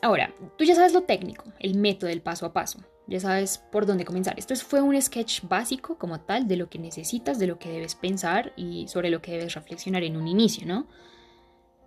Ahora, 0.02 0.34
tú 0.58 0.64
ya 0.64 0.76
sabes 0.76 0.94
lo 0.94 1.04
técnico, 1.04 1.44
el 1.60 1.76
método, 1.76 2.10
el 2.10 2.22
paso 2.22 2.46
a 2.46 2.54
paso, 2.54 2.80
ya 3.08 3.20
sabes 3.20 3.58
por 3.58 3.86
dónde 3.86 4.06
comenzar. 4.06 4.38
Esto 4.38 4.56
fue 4.56 4.82
un 4.82 5.00
sketch 5.02 5.42
básico 5.44 5.98
como 5.98 6.22
tal 6.22 6.48
de 6.48 6.56
lo 6.56 6.70
que 6.70 6.80
necesitas, 6.80 7.38
de 7.38 7.48
lo 7.48 7.60
que 7.60 7.70
debes 7.70 7.96
pensar 7.96 8.54
y 8.56 8.88
sobre 8.88 9.10
lo 9.10 9.22
que 9.22 9.32
debes 9.32 9.56
reflexionar 9.56 10.04
en 10.04 10.16
un 10.16 10.28
inicio, 10.28 10.66
¿no? 10.66 10.88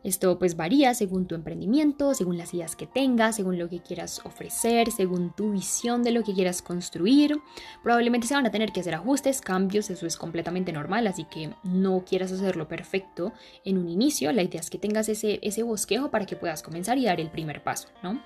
Esto 0.04 0.38
pues 0.38 0.56
varía 0.56 0.94
según 0.94 1.26
tu 1.26 1.34
emprendimiento, 1.34 2.14
según 2.14 2.36
las 2.36 2.52
ideas 2.54 2.74
que 2.74 2.86
tengas, 2.86 3.36
según 3.36 3.58
lo 3.58 3.68
que 3.68 3.80
quieras 3.80 4.20
ofrecer, 4.24 4.90
según 4.90 5.32
tu 5.34 5.52
visión 5.52 6.02
de 6.02 6.10
lo 6.10 6.24
que 6.24 6.34
quieras 6.34 6.60
construir. 6.60 7.38
Probablemente 7.82 8.26
se 8.26 8.34
van 8.34 8.46
a 8.46 8.50
tener 8.50 8.72
que 8.72 8.80
hacer 8.80 8.94
ajustes, 8.94 9.40
cambios, 9.40 9.90
eso 9.90 10.06
es 10.06 10.16
completamente 10.16 10.72
normal, 10.72 11.06
así 11.06 11.24
que 11.24 11.54
no 11.62 12.04
quieras 12.04 12.32
hacerlo 12.32 12.66
perfecto 12.66 13.32
en 13.64 13.78
un 13.78 13.88
inicio. 13.88 14.32
La 14.32 14.42
idea 14.42 14.60
es 14.60 14.70
que 14.70 14.78
tengas 14.78 15.08
ese, 15.08 15.38
ese 15.42 15.62
bosquejo 15.62 16.10
para 16.10 16.26
que 16.26 16.36
puedas 16.36 16.62
comenzar 16.62 16.98
y 16.98 17.04
dar 17.04 17.20
el 17.20 17.30
primer 17.30 17.62
paso, 17.62 17.88
¿no? 18.02 18.20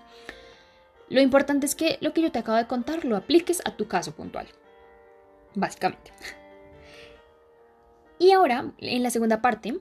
Lo 1.09 1.21
importante 1.21 1.67
es 1.67 1.75
que 1.75 1.99
lo 2.01 2.13
que 2.13 2.23
yo 2.23 2.33
te 2.33 2.39
acabo 2.39 2.59
de 2.59 2.67
contar 2.67 3.05
lo 3.05 3.17
apliques 3.17 3.63
a 3.65 3.77
tu 3.77 3.87
caso 3.87 4.13
puntual, 4.13 4.49
básicamente. 5.55 6.13
Y 8.19 8.33
ahora, 8.33 8.73
en 8.79 9.03
la 9.03 9.11
segunda 9.11 9.43
parte, 9.43 9.79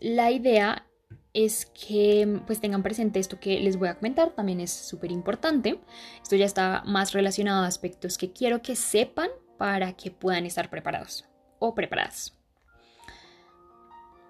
la 0.00 0.30
idea 0.30 0.86
es 1.32 1.66
que 1.66 2.40
pues 2.46 2.60
tengan 2.60 2.82
presente 2.82 3.20
esto 3.20 3.38
que 3.38 3.60
les 3.60 3.76
voy 3.76 3.88
a 3.88 3.94
comentar, 3.94 4.30
también 4.30 4.60
es 4.60 4.70
súper 4.70 5.12
importante. 5.12 5.80
Esto 6.22 6.36
ya 6.36 6.44
está 6.44 6.82
más 6.86 7.12
relacionado 7.12 7.64
a 7.64 7.66
aspectos 7.66 8.18
que 8.18 8.32
quiero 8.32 8.62
que 8.62 8.76
sepan 8.76 9.28
para 9.58 9.92
que 9.92 10.10
puedan 10.10 10.46
estar 10.46 10.70
preparados 10.70 11.26
o 11.58 11.74
preparadas. 11.74 12.36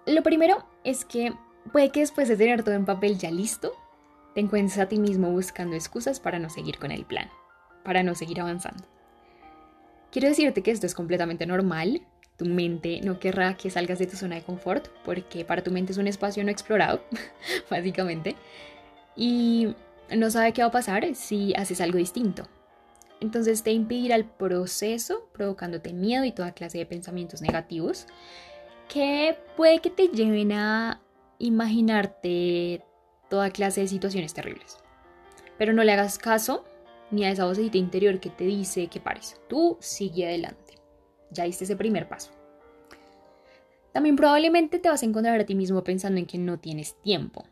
Lo 0.05 0.23
primero 0.23 0.65
es 0.83 1.05
que 1.05 1.33
puede 1.71 1.91
que 1.91 2.01
después 2.01 2.27
de 2.27 2.37
tener 2.37 2.63
todo 2.63 2.75
en 2.75 2.85
papel 2.85 3.17
ya 3.17 3.31
listo, 3.31 3.73
te 4.33 4.41
encuentres 4.41 4.79
a 4.79 4.87
ti 4.87 4.99
mismo 4.99 5.31
buscando 5.31 5.75
excusas 5.75 6.19
para 6.19 6.39
no 6.39 6.49
seguir 6.49 6.77
con 6.77 6.91
el 6.91 7.05
plan, 7.05 7.29
para 7.83 8.03
no 8.03 8.15
seguir 8.15 8.41
avanzando. 8.41 8.85
Quiero 10.11 10.27
decirte 10.27 10.61
que 10.61 10.71
esto 10.71 10.85
es 10.85 10.95
completamente 10.95 11.45
normal, 11.45 12.01
tu 12.41 12.47
mente 12.47 13.01
no 13.03 13.19
querrá 13.19 13.55
que 13.55 13.69
salgas 13.69 13.99
de 13.99 14.07
tu 14.07 14.17
zona 14.17 14.33
de 14.33 14.41
confort 14.41 14.87
porque 15.05 15.45
para 15.45 15.61
tu 15.61 15.69
mente 15.69 15.91
es 15.91 15.99
un 15.99 16.07
espacio 16.07 16.43
no 16.43 16.49
explorado, 16.49 17.03
básicamente, 17.69 18.35
y 19.15 19.75
no 20.17 20.31
sabe 20.31 20.51
qué 20.51 20.63
va 20.63 20.69
a 20.69 20.71
pasar 20.71 21.13
si 21.13 21.53
haces 21.53 21.81
algo 21.81 21.99
distinto. 21.99 22.47
Entonces 23.19 23.61
te 23.61 23.71
impedirá 23.71 24.15
el 24.15 24.25
proceso, 24.25 25.29
provocándote 25.33 25.93
miedo 25.93 26.25
y 26.25 26.31
toda 26.31 26.53
clase 26.53 26.79
de 26.79 26.87
pensamientos 26.87 27.43
negativos 27.43 28.07
que 28.89 29.37
puede 29.55 29.77
que 29.77 29.91
te 29.91 30.07
lleven 30.07 30.51
a 30.51 30.99
imaginarte 31.37 32.83
toda 33.29 33.51
clase 33.51 33.81
de 33.81 33.87
situaciones 33.87 34.33
terribles. 34.33 34.79
Pero 35.59 35.73
no 35.73 35.83
le 35.83 35.91
hagas 35.91 36.17
caso 36.17 36.65
ni 37.11 37.23
a 37.23 37.29
esa 37.29 37.45
vocecita 37.45 37.77
interior 37.77 38.19
que 38.19 38.31
te 38.31 38.45
dice 38.45 38.87
que 38.87 38.99
pares. 38.99 39.39
Tú 39.47 39.77
sigue 39.79 40.25
adelante 40.25 40.80
ya 41.31 41.45
diste 41.45 41.63
ese 41.63 41.75
primer 41.75 42.07
paso. 42.07 42.31
También 43.93 44.15
probablemente 44.15 44.79
te 44.79 44.89
vas 44.89 45.03
a 45.03 45.05
encontrar 45.05 45.39
a 45.39 45.45
ti 45.45 45.55
mismo 45.55 45.83
pensando 45.83 46.19
en 46.19 46.25
que 46.25 46.37
no 46.37 46.59
tienes 46.59 46.95
tiempo, 47.01 47.45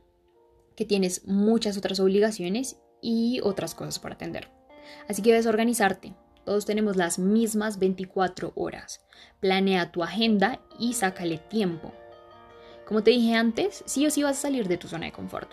que 0.76 0.86
tienes 0.86 1.26
muchas 1.26 1.78
otras 1.78 2.00
obligaciones 2.00 2.80
y 3.02 3.42
otras 3.44 3.76
cosas 3.76 4.00
por 4.00 4.12
atender. 4.12 4.50
Así 5.08 5.22
que 5.22 5.32
debes 5.32 5.46
organizarte. 5.46 6.14
Todos 6.46 6.66
tenemos 6.66 6.96
las 6.96 7.20
mismas 7.20 7.78
24 7.78 8.54
horas. 8.56 9.02
Planea 9.40 9.92
tu 9.92 10.02
agenda 10.04 10.62
y 10.80 10.94
sácale 10.94 11.38
tiempo. 11.38 11.92
Como 12.88 13.04
te 13.04 13.12
dije 13.12 13.36
antes, 13.36 13.84
sí 13.86 14.08
o 14.08 14.10
sí 14.10 14.24
vas 14.24 14.38
a 14.38 14.42
salir 14.42 14.68
de 14.68 14.78
tu 14.78 14.88
zona 14.88 15.06
de 15.06 15.12
confort. 15.12 15.52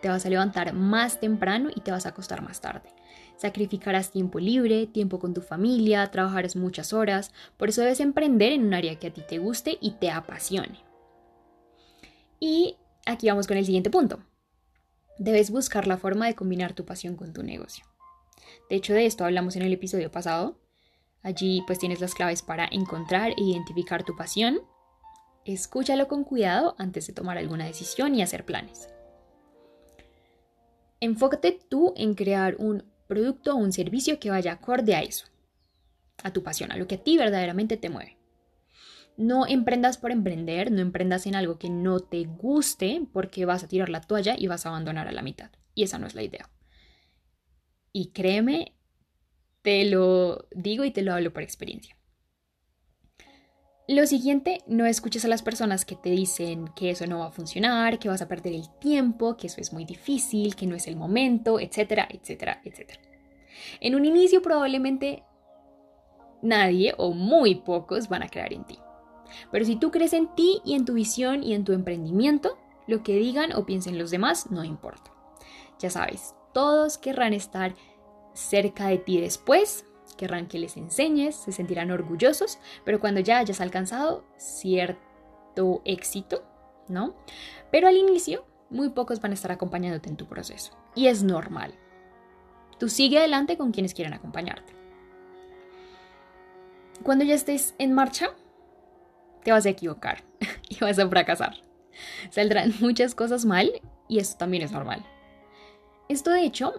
Te 0.00 0.08
vas 0.08 0.24
a 0.24 0.30
levantar 0.30 0.72
más 0.72 1.20
temprano 1.20 1.68
y 1.74 1.80
te 1.80 1.90
vas 1.90 2.06
a 2.06 2.10
acostar 2.10 2.40
más 2.40 2.60
tarde. 2.60 2.88
Sacrificarás 3.38 4.10
tiempo 4.10 4.40
libre, 4.40 4.88
tiempo 4.88 5.20
con 5.20 5.32
tu 5.32 5.42
familia, 5.42 6.10
trabajarás 6.10 6.56
muchas 6.56 6.92
horas, 6.92 7.32
por 7.56 7.68
eso 7.68 7.82
debes 7.82 8.00
emprender 8.00 8.52
en 8.52 8.66
un 8.66 8.74
área 8.74 8.98
que 8.98 9.06
a 9.06 9.12
ti 9.12 9.22
te 9.26 9.38
guste 9.38 9.78
y 9.80 9.92
te 9.92 10.10
apasione. 10.10 10.80
Y 12.40 12.76
aquí 13.06 13.28
vamos 13.28 13.46
con 13.46 13.56
el 13.56 13.64
siguiente 13.64 13.90
punto. 13.90 14.18
Debes 15.18 15.52
buscar 15.52 15.86
la 15.86 15.98
forma 15.98 16.26
de 16.26 16.34
combinar 16.34 16.72
tu 16.72 16.84
pasión 16.84 17.14
con 17.14 17.32
tu 17.32 17.44
negocio. 17.44 17.84
De 18.68 18.76
hecho, 18.76 18.92
de 18.92 19.06
esto 19.06 19.24
hablamos 19.24 19.54
en 19.54 19.62
el 19.62 19.72
episodio 19.72 20.10
pasado. 20.10 20.58
Allí 21.22 21.62
pues 21.66 21.78
tienes 21.78 22.00
las 22.00 22.14
claves 22.14 22.42
para 22.42 22.66
encontrar 22.70 23.30
e 23.30 23.42
identificar 23.42 24.02
tu 24.04 24.16
pasión. 24.16 24.60
Escúchalo 25.44 26.08
con 26.08 26.24
cuidado 26.24 26.74
antes 26.76 27.06
de 27.06 27.12
tomar 27.12 27.38
alguna 27.38 27.66
decisión 27.66 28.16
y 28.16 28.22
hacer 28.22 28.44
planes. 28.44 28.88
Enfócate 31.00 31.58
tú 31.68 31.94
en 31.96 32.14
crear 32.14 32.56
un 32.58 32.84
producto 33.08 33.54
o 33.54 33.56
un 33.56 33.72
servicio 33.72 34.20
que 34.20 34.30
vaya 34.30 34.52
acorde 34.52 34.94
a 34.94 35.02
eso, 35.02 35.26
a 36.22 36.32
tu 36.32 36.44
pasión, 36.44 36.70
a 36.70 36.76
lo 36.76 36.86
que 36.86 36.94
a 36.94 37.02
ti 37.02 37.18
verdaderamente 37.18 37.76
te 37.76 37.90
mueve. 37.90 38.16
No 39.16 39.48
emprendas 39.48 39.98
por 39.98 40.12
emprender, 40.12 40.70
no 40.70 40.80
emprendas 40.80 41.26
en 41.26 41.34
algo 41.34 41.58
que 41.58 41.70
no 41.70 41.98
te 41.98 42.22
guste 42.22 43.02
porque 43.12 43.46
vas 43.46 43.64
a 43.64 43.68
tirar 43.68 43.88
la 43.88 44.00
toalla 44.00 44.36
y 44.38 44.46
vas 44.46 44.64
a 44.64 44.68
abandonar 44.68 45.08
a 45.08 45.12
la 45.12 45.22
mitad. 45.22 45.50
Y 45.74 45.82
esa 45.82 45.98
no 45.98 46.06
es 46.06 46.14
la 46.14 46.22
idea. 46.22 46.48
Y 47.92 48.12
créeme, 48.12 48.76
te 49.62 49.84
lo 49.86 50.46
digo 50.54 50.84
y 50.84 50.92
te 50.92 51.02
lo 51.02 51.12
hablo 51.12 51.32
por 51.32 51.42
experiencia. 51.42 51.97
Lo 53.88 54.06
siguiente, 54.06 54.62
no 54.66 54.84
escuches 54.84 55.24
a 55.24 55.28
las 55.28 55.40
personas 55.40 55.86
que 55.86 55.96
te 55.96 56.10
dicen 56.10 56.68
que 56.76 56.90
eso 56.90 57.06
no 57.06 57.20
va 57.20 57.28
a 57.28 57.32
funcionar, 57.32 57.98
que 57.98 58.10
vas 58.10 58.20
a 58.20 58.28
perder 58.28 58.52
el 58.52 58.68
tiempo, 58.78 59.38
que 59.38 59.46
eso 59.46 59.62
es 59.62 59.72
muy 59.72 59.86
difícil, 59.86 60.56
que 60.56 60.66
no 60.66 60.76
es 60.76 60.86
el 60.88 60.94
momento, 60.94 61.58
etcétera, 61.58 62.06
etcétera, 62.10 62.60
etcétera. 62.66 63.00
En 63.80 63.94
un 63.94 64.04
inicio 64.04 64.42
probablemente 64.42 65.24
nadie 66.42 66.92
o 66.98 67.12
muy 67.12 67.54
pocos 67.54 68.10
van 68.10 68.22
a 68.22 68.28
creer 68.28 68.52
en 68.52 68.64
ti. 68.64 68.78
Pero 69.50 69.64
si 69.64 69.76
tú 69.76 69.90
crees 69.90 70.12
en 70.12 70.34
ti 70.34 70.60
y 70.66 70.74
en 70.74 70.84
tu 70.84 70.92
visión 70.92 71.42
y 71.42 71.54
en 71.54 71.64
tu 71.64 71.72
emprendimiento, 71.72 72.58
lo 72.86 73.02
que 73.02 73.16
digan 73.16 73.54
o 73.54 73.64
piensen 73.64 73.96
los 73.96 74.10
demás 74.10 74.50
no 74.50 74.64
importa. 74.64 75.14
Ya 75.78 75.88
sabes, 75.88 76.34
todos 76.52 76.98
querrán 76.98 77.32
estar 77.32 77.74
cerca 78.34 78.88
de 78.88 78.98
ti 78.98 79.18
después 79.18 79.86
querrán 80.18 80.48
que 80.48 80.58
les 80.58 80.76
enseñes, 80.76 81.34
se 81.34 81.52
sentirán 81.52 81.90
orgullosos, 81.90 82.58
pero 82.84 83.00
cuando 83.00 83.20
ya 83.20 83.38
hayas 83.38 83.62
alcanzado 83.62 84.24
cierto 84.36 85.80
éxito, 85.86 86.44
¿no? 86.88 87.14
Pero 87.70 87.88
al 87.88 87.96
inicio, 87.96 88.44
muy 88.68 88.90
pocos 88.90 89.22
van 89.22 89.30
a 89.30 89.34
estar 89.34 89.50
acompañándote 89.50 90.10
en 90.10 90.18
tu 90.18 90.26
proceso. 90.26 90.72
Y 90.94 91.06
es 91.06 91.22
normal. 91.22 91.74
Tú 92.78 92.90
sigue 92.90 93.18
adelante 93.18 93.56
con 93.56 93.72
quienes 93.72 93.94
quieran 93.94 94.12
acompañarte. 94.12 94.74
Cuando 97.02 97.24
ya 97.24 97.34
estés 97.34 97.74
en 97.78 97.94
marcha, 97.94 98.30
te 99.42 99.52
vas 99.52 99.64
a 99.64 99.70
equivocar 99.70 100.24
y 100.68 100.78
vas 100.80 100.98
a 100.98 101.08
fracasar. 101.08 101.54
Saldrán 102.30 102.74
muchas 102.80 103.14
cosas 103.14 103.44
mal 103.44 103.70
y 104.08 104.18
eso 104.18 104.36
también 104.36 104.62
es 104.62 104.72
normal. 104.72 105.04
Esto 106.08 106.30
de 106.30 106.42
hecho 106.42 106.74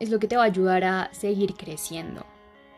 es 0.00 0.10
lo 0.10 0.18
que 0.18 0.28
te 0.28 0.36
va 0.36 0.42
a 0.42 0.46
ayudar 0.46 0.84
a 0.84 1.08
seguir 1.12 1.54
creciendo, 1.54 2.26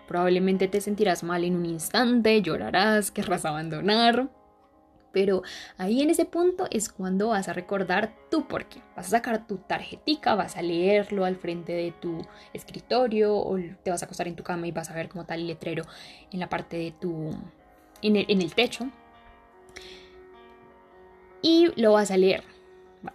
Probablemente 0.06 0.68
te 0.68 0.80
sentirás 0.80 1.22
mal 1.22 1.44
en 1.44 1.56
un 1.56 1.66
instante, 1.66 2.40
llorarás, 2.42 3.10
querrás 3.10 3.44
abandonar. 3.44 4.28
Pero 5.12 5.42
ahí 5.78 6.02
en 6.02 6.10
ese 6.10 6.26
punto 6.26 6.66
es 6.70 6.90
cuando 6.90 7.28
vas 7.28 7.48
a 7.48 7.54
recordar 7.54 8.14
tu 8.30 8.46
porqué. 8.46 8.82
Vas 8.94 9.06
a 9.06 9.10
sacar 9.10 9.46
tu 9.46 9.56
tarjetica, 9.56 10.34
vas 10.34 10.56
a 10.56 10.62
leerlo 10.62 11.24
al 11.24 11.36
frente 11.36 11.72
de 11.72 11.92
tu 11.92 12.20
escritorio 12.52 13.34
o 13.34 13.56
te 13.82 13.90
vas 13.90 14.02
a 14.02 14.04
acostar 14.04 14.28
en 14.28 14.36
tu 14.36 14.42
cama 14.42 14.66
y 14.66 14.72
vas 14.72 14.90
a 14.90 14.94
ver 14.94 15.08
como 15.08 15.24
tal 15.24 15.40
el 15.40 15.46
letrero 15.46 15.84
en 16.30 16.38
la 16.38 16.50
parte 16.50 16.76
de 16.76 16.92
tu... 16.92 17.30
en 18.02 18.16
el, 18.16 18.26
en 18.28 18.42
el 18.42 18.54
techo. 18.54 18.90
Y 21.40 21.72
lo 21.80 21.92
vas 21.92 22.10
a 22.10 22.18
leer. 22.18 22.44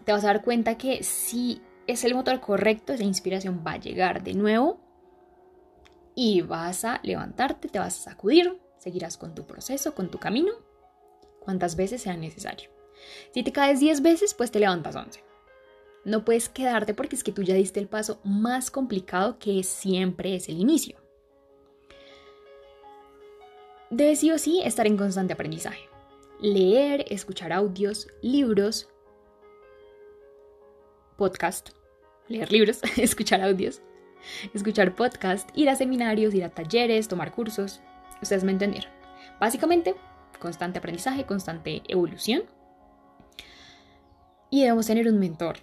Te 0.04 0.12
vas 0.12 0.24
a 0.24 0.28
dar 0.28 0.42
cuenta 0.42 0.80
que 0.80 1.04
si 1.04 1.62
es 1.86 2.04
el 2.04 2.16
motor 2.16 2.40
correcto, 2.40 2.94
esa 2.94 3.04
inspiración 3.04 3.64
va 3.66 3.74
a 3.74 3.80
llegar 3.80 4.24
de 4.24 4.34
nuevo 4.34 4.80
y 6.24 6.42
vas 6.42 6.86
a 6.86 7.00
levantarte, 7.02 7.68
te 7.68 7.80
vas 7.80 8.00
a 8.00 8.12
sacudir, 8.12 8.62
seguirás 8.78 9.18
con 9.18 9.34
tu 9.34 9.48
proceso, 9.48 9.96
con 9.96 10.12
tu 10.12 10.20
camino, 10.20 10.54
cuantas 11.40 11.76
veces 11.76 12.04
sea 12.04 12.16
necesario. 12.16 12.70
Si 13.34 13.42
te 13.42 13.52
caes 13.52 13.80
10 13.80 14.04
veces, 14.04 14.36
pues 14.36 14.52
te 14.52 14.60
levantas 14.60 14.96
11. 14.96 15.24
No 16.06 16.24
puedes 16.24 16.48
quedarte 16.48 16.94
porque 16.94 17.16
es 17.16 17.24
que 17.24 17.32
tú 17.32 17.42
ya 17.42 17.56
diste 17.56 17.80
el 17.80 17.88
paso 17.88 18.22
más 18.24 18.70
complicado 18.70 19.40
que 19.40 19.64
siempre 19.64 20.36
es 20.36 20.48
el 20.48 20.60
inicio. 20.60 21.00
Debes 23.90 24.20
sí 24.20 24.30
o 24.30 24.38
sí 24.38 24.62
estar 24.64 24.86
en 24.86 24.98
constante 24.98 25.34
aprendizaje. 25.34 25.90
Leer, 26.40 27.04
escuchar 27.10 27.52
audios, 27.52 28.08
libros, 28.22 28.90
podcast, 31.18 31.72
leer 32.28 32.52
libros, 32.52 32.82
escuchar 32.98 33.42
audios, 33.42 33.82
escuchar 34.54 34.96
podcast, 34.96 35.50
ir 35.56 35.70
a 35.70 35.76
seminarios, 35.76 36.34
ir 36.34 36.44
a 36.44 36.50
talleres, 36.50 37.08
tomar 37.08 37.32
cursos. 37.32 37.82
Ustedes 38.22 38.44
me 38.44 38.52
entendieron. 38.52 38.92
Básicamente, 39.40 39.96
constante 40.40 40.80
aprendizaje, 40.80 41.26
constante 41.26 41.82
evolución. 41.88 42.44
Y 44.50 44.62
debemos 44.62 44.88
tener 44.88 45.08
un 45.08 45.18
mentor, 45.18 45.58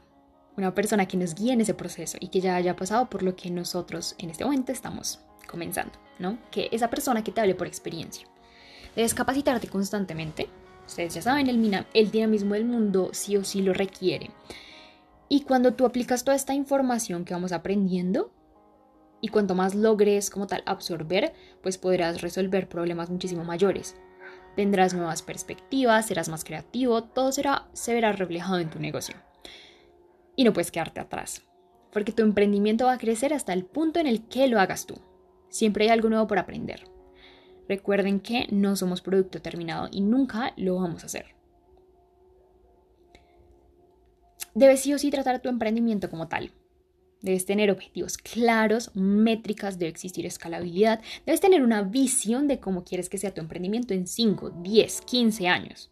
una 0.56 0.74
persona 0.74 1.06
que 1.06 1.16
nos 1.16 1.34
guíe 1.34 1.52
en 1.52 1.60
ese 1.60 1.74
proceso 1.74 2.16
y 2.20 2.28
que 2.28 2.40
ya 2.40 2.56
haya 2.56 2.74
pasado 2.74 3.10
por 3.10 3.22
lo 3.22 3.36
que 3.36 3.50
nosotros 3.50 4.14
en 4.18 4.30
este 4.30 4.44
momento 4.44 4.72
estamos 4.72 5.20
comenzando, 5.46 5.92
¿no? 6.18 6.38
Que 6.50 6.68
esa 6.72 6.88
persona 6.88 7.22
que 7.22 7.32
te 7.32 7.40
hable 7.40 7.54
por 7.54 7.66
experiencia. 7.66 8.26
Debes 8.96 9.14
capacitarte 9.14 9.68
constantemente. 9.68 10.48
Ustedes 10.86 11.14
ya 11.14 11.22
saben, 11.22 11.48
el, 11.48 11.86
el 11.92 12.10
dinamismo 12.10 12.54
del 12.54 12.64
mundo 12.64 13.10
sí 13.12 13.36
o 13.36 13.44
sí 13.44 13.60
lo 13.60 13.74
requiere. 13.74 14.30
Y 15.28 15.42
cuando 15.42 15.74
tú 15.74 15.84
aplicas 15.84 16.24
toda 16.24 16.36
esta 16.36 16.54
información 16.54 17.24
que 17.24 17.34
vamos 17.34 17.52
aprendiendo, 17.52 18.32
y 19.20 19.28
cuanto 19.28 19.54
más 19.54 19.74
logres 19.74 20.30
como 20.30 20.46
tal 20.46 20.62
absorber, 20.66 21.32
pues 21.62 21.78
podrás 21.78 22.20
resolver 22.20 22.68
problemas 22.68 23.10
muchísimo 23.10 23.44
mayores. 23.44 23.96
Tendrás 24.56 24.94
nuevas 24.94 25.22
perspectivas, 25.22 26.06
serás 26.06 26.28
más 26.28 26.44
creativo, 26.44 27.04
todo 27.04 27.32
será, 27.32 27.68
se 27.72 27.94
verá 27.94 28.12
reflejado 28.12 28.58
en 28.58 28.70
tu 28.70 28.78
negocio. 28.78 29.16
Y 30.36 30.44
no 30.44 30.52
puedes 30.52 30.70
quedarte 30.70 31.00
atrás, 31.00 31.42
porque 31.92 32.12
tu 32.12 32.22
emprendimiento 32.22 32.86
va 32.86 32.94
a 32.94 32.98
crecer 32.98 33.32
hasta 33.32 33.52
el 33.52 33.64
punto 33.64 34.00
en 34.00 34.06
el 34.06 34.28
que 34.28 34.48
lo 34.48 34.60
hagas 34.60 34.86
tú. 34.86 35.00
Siempre 35.48 35.84
hay 35.84 35.90
algo 35.90 36.08
nuevo 36.08 36.26
por 36.26 36.38
aprender. 36.38 36.84
Recuerden 37.68 38.20
que 38.20 38.46
no 38.50 38.76
somos 38.76 39.00
producto 39.00 39.42
terminado 39.42 39.88
y 39.90 40.00
nunca 40.00 40.54
lo 40.56 40.76
vamos 40.76 41.02
a 41.02 41.06
hacer. 41.06 41.34
Debes 44.54 44.80
sí 44.80 44.92
o 44.94 44.98
sí 44.98 45.10
tratar 45.10 45.40
tu 45.40 45.48
emprendimiento 45.48 46.10
como 46.10 46.26
tal, 46.28 46.52
Debes 47.20 47.46
tener 47.46 47.70
objetivos 47.70 48.16
claros, 48.16 48.94
métricas, 48.94 49.78
debe 49.78 49.90
existir 49.90 50.24
escalabilidad, 50.24 51.00
debes 51.26 51.40
tener 51.40 51.62
una 51.62 51.82
visión 51.82 52.46
de 52.46 52.60
cómo 52.60 52.84
quieres 52.84 53.08
que 53.08 53.18
sea 53.18 53.34
tu 53.34 53.40
emprendimiento 53.40 53.92
en 53.92 54.06
5, 54.06 54.50
10, 54.50 55.00
15 55.00 55.48
años. 55.48 55.90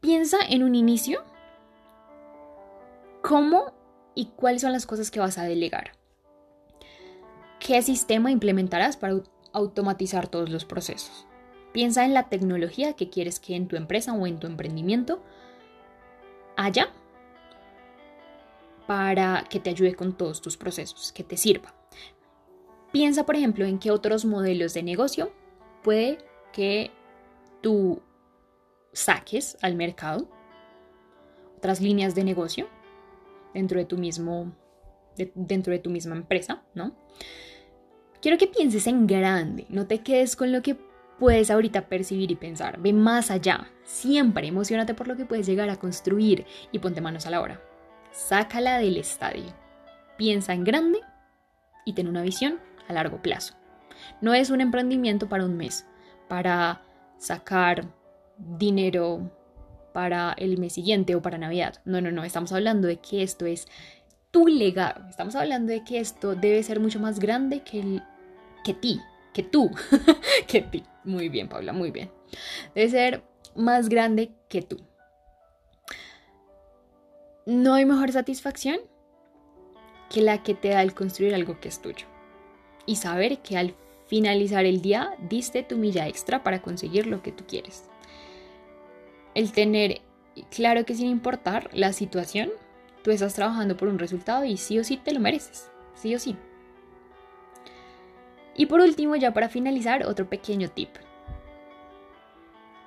Piensa 0.00 0.38
en 0.48 0.62
un 0.62 0.74
inicio 0.74 1.24
cómo 3.22 3.72
y 4.14 4.26
cuáles 4.36 4.62
son 4.62 4.72
las 4.72 4.86
cosas 4.86 5.10
que 5.10 5.20
vas 5.20 5.36
a 5.36 5.44
delegar. 5.44 5.92
¿Qué 7.60 7.82
sistema 7.82 8.30
implementarás 8.30 8.96
para 8.96 9.20
automatizar 9.52 10.28
todos 10.28 10.48
los 10.48 10.64
procesos? 10.64 11.26
Piensa 11.72 12.04
en 12.04 12.14
la 12.14 12.28
tecnología 12.28 12.94
que 12.94 13.10
quieres 13.10 13.40
que 13.40 13.54
en 13.56 13.68
tu 13.68 13.76
empresa 13.76 14.14
o 14.14 14.26
en 14.26 14.38
tu 14.38 14.46
emprendimiento 14.46 15.22
haya 16.56 16.92
para 18.88 19.44
que 19.50 19.60
te 19.60 19.68
ayude 19.68 19.94
con 19.94 20.16
todos 20.16 20.40
tus 20.40 20.56
procesos, 20.56 21.12
que 21.12 21.22
te 21.22 21.36
sirva. 21.36 21.74
Piensa, 22.90 23.26
por 23.26 23.36
ejemplo, 23.36 23.66
en 23.66 23.78
qué 23.78 23.90
otros 23.90 24.24
modelos 24.24 24.72
de 24.72 24.82
negocio 24.82 25.30
puede 25.84 26.16
que 26.54 26.90
tú 27.60 28.00
saques 28.94 29.58
al 29.60 29.74
mercado, 29.74 30.26
otras 31.58 31.82
líneas 31.82 32.14
de 32.14 32.24
negocio 32.24 32.66
dentro 33.52 33.78
de 33.78 33.84
tu 33.84 33.98
mismo 33.98 34.52
dentro 35.34 35.72
de 35.72 35.80
tu 35.80 35.90
misma 35.90 36.16
empresa, 36.16 36.62
¿no? 36.74 36.96
Quiero 38.22 38.38
que 38.38 38.46
pienses 38.46 38.86
en 38.86 39.06
grande, 39.06 39.66
no 39.68 39.86
te 39.86 39.98
quedes 39.98 40.34
con 40.34 40.50
lo 40.50 40.62
que 40.62 40.78
puedes 41.18 41.50
ahorita 41.50 41.88
percibir 41.88 42.30
y 42.30 42.36
pensar, 42.36 42.80
ve 42.80 42.94
más 42.94 43.30
allá, 43.30 43.70
siempre 43.84 44.46
emocionate 44.46 44.94
por 44.94 45.08
lo 45.08 45.16
que 45.16 45.26
puedes 45.26 45.46
llegar 45.46 45.68
a 45.68 45.76
construir 45.76 46.46
y 46.72 46.78
ponte 46.78 47.02
manos 47.02 47.26
a 47.26 47.30
la 47.30 47.42
obra 47.42 47.67
sácala 48.18 48.78
del 48.78 48.96
estadio. 48.96 49.54
Piensa 50.16 50.52
en 50.52 50.64
grande 50.64 51.00
y 51.84 51.92
ten 51.92 52.08
una 52.08 52.22
visión 52.22 52.58
a 52.88 52.92
largo 52.92 53.22
plazo. 53.22 53.54
No 54.20 54.34
es 54.34 54.50
un 54.50 54.60
emprendimiento 54.60 55.28
para 55.28 55.44
un 55.44 55.56
mes, 55.56 55.86
para 56.28 56.82
sacar 57.16 57.86
dinero 58.36 59.30
para 59.92 60.32
el 60.32 60.58
mes 60.58 60.74
siguiente 60.74 61.14
o 61.14 61.22
para 61.22 61.38
Navidad. 61.38 61.80
No, 61.84 62.00
no, 62.00 62.10
no, 62.10 62.24
estamos 62.24 62.52
hablando 62.52 62.88
de 62.88 62.96
que 62.96 63.22
esto 63.22 63.46
es 63.46 63.66
tu 64.30 64.46
legado. 64.48 65.08
Estamos 65.08 65.34
hablando 65.36 65.72
de 65.72 65.84
que 65.84 66.00
esto 66.00 66.34
debe 66.34 66.62
ser 66.62 66.80
mucho 66.80 67.00
más 67.00 67.20
grande 67.20 67.60
que, 67.60 67.80
el, 67.80 68.02
que 68.64 68.74
ti, 68.74 69.00
que 69.32 69.44
tú, 69.44 69.70
que 70.46 70.62
ti. 70.62 70.84
Muy 71.04 71.28
bien, 71.28 71.48
Paula, 71.48 71.72
muy 71.72 71.92
bien. 71.92 72.10
Debe 72.74 72.90
ser 72.90 73.24
más 73.54 73.88
grande 73.88 74.32
que 74.48 74.62
tú. 74.62 74.87
No 77.48 77.72
hay 77.72 77.86
mejor 77.86 78.12
satisfacción 78.12 78.78
que 80.10 80.20
la 80.20 80.42
que 80.42 80.52
te 80.52 80.68
da 80.68 80.82
el 80.82 80.92
construir 80.92 81.34
algo 81.34 81.58
que 81.60 81.68
es 81.68 81.80
tuyo. 81.80 82.06
Y 82.84 82.96
saber 82.96 83.38
que 83.38 83.56
al 83.56 83.74
finalizar 84.06 84.66
el 84.66 84.82
día 84.82 85.16
diste 85.30 85.62
tu 85.62 85.78
milla 85.78 86.06
extra 86.08 86.42
para 86.42 86.60
conseguir 86.60 87.06
lo 87.06 87.22
que 87.22 87.32
tú 87.32 87.44
quieres. 87.46 87.88
El 89.34 89.52
tener 89.52 90.02
claro 90.50 90.84
que 90.84 90.94
sin 90.94 91.06
importar 91.06 91.70
la 91.72 91.94
situación, 91.94 92.50
tú 93.02 93.12
estás 93.12 93.32
trabajando 93.32 93.78
por 93.78 93.88
un 93.88 93.98
resultado 93.98 94.44
y 94.44 94.58
sí 94.58 94.78
o 94.78 94.84
sí 94.84 94.98
te 94.98 95.14
lo 95.14 95.20
mereces. 95.20 95.70
Sí 95.94 96.14
o 96.14 96.18
sí. 96.18 96.36
Y 98.56 98.66
por 98.66 98.80
último, 98.80 99.16
ya 99.16 99.32
para 99.32 99.48
finalizar, 99.48 100.04
otro 100.04 100.28
pequeño 100.28 100.68
tip. 100.68 100.90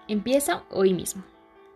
Empieza 0.08 0.66
hoy 0.70 0.94
mismo. 0.94 1.24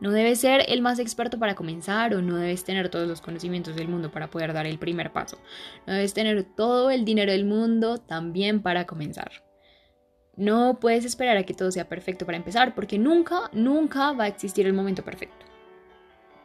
No 0.01 0.12
debes 0.12 0.41
ser 0.41 0.65
el 0.67 0.81
más 0.81 0.99
experto 0.99 1.39
para 1.39 1.55
comenzar 1.55 2.13
o 2.13 2.21
no 2.21 2.36
debes 2.36 2.65
tener 2.65 2.89
todos 2.89 3.08
los 3.08 3.21
conocimientos 3.21 3.75
del 3.75 3.88
mundo 3.88 4.12
para 4.12 4.29
poder 4.29 4.53
dar 4.53 4.67
el 4.67 4.77
primer 4.77 5.13
paso. 5.13 5.38
No 5.88 5.93
debes 5.93 6.13
tener 6.13 6.43
todo 6.43 6.91
el 6.91 7.05
dinero 7.05 7.31
del 7.31 7.45
mundo 7.45 7.97
también 7.97 8.62
para 8.62 8.86
comenzar. 8.86 9.31
No 10.36 10.79
puedes 10.81 11.05
esperar 11.05 11.38
a 11.38 11.43
que 11.43 11.53
todo 11.53 11.71
sea 11.71 11.88
perfecto 11.88 12.25
para 12.25 12.38
empezar, 12.38 12.75
porque 12.75 12.99
nunca, 12.99 13.49
nunca 13.53 14.12
va 14.12 14.25
a 14.25 14.27
existir 14.27 14.67
el 14.67 14.73
momento 14.73 15.01
perfecto. 15.01 15.45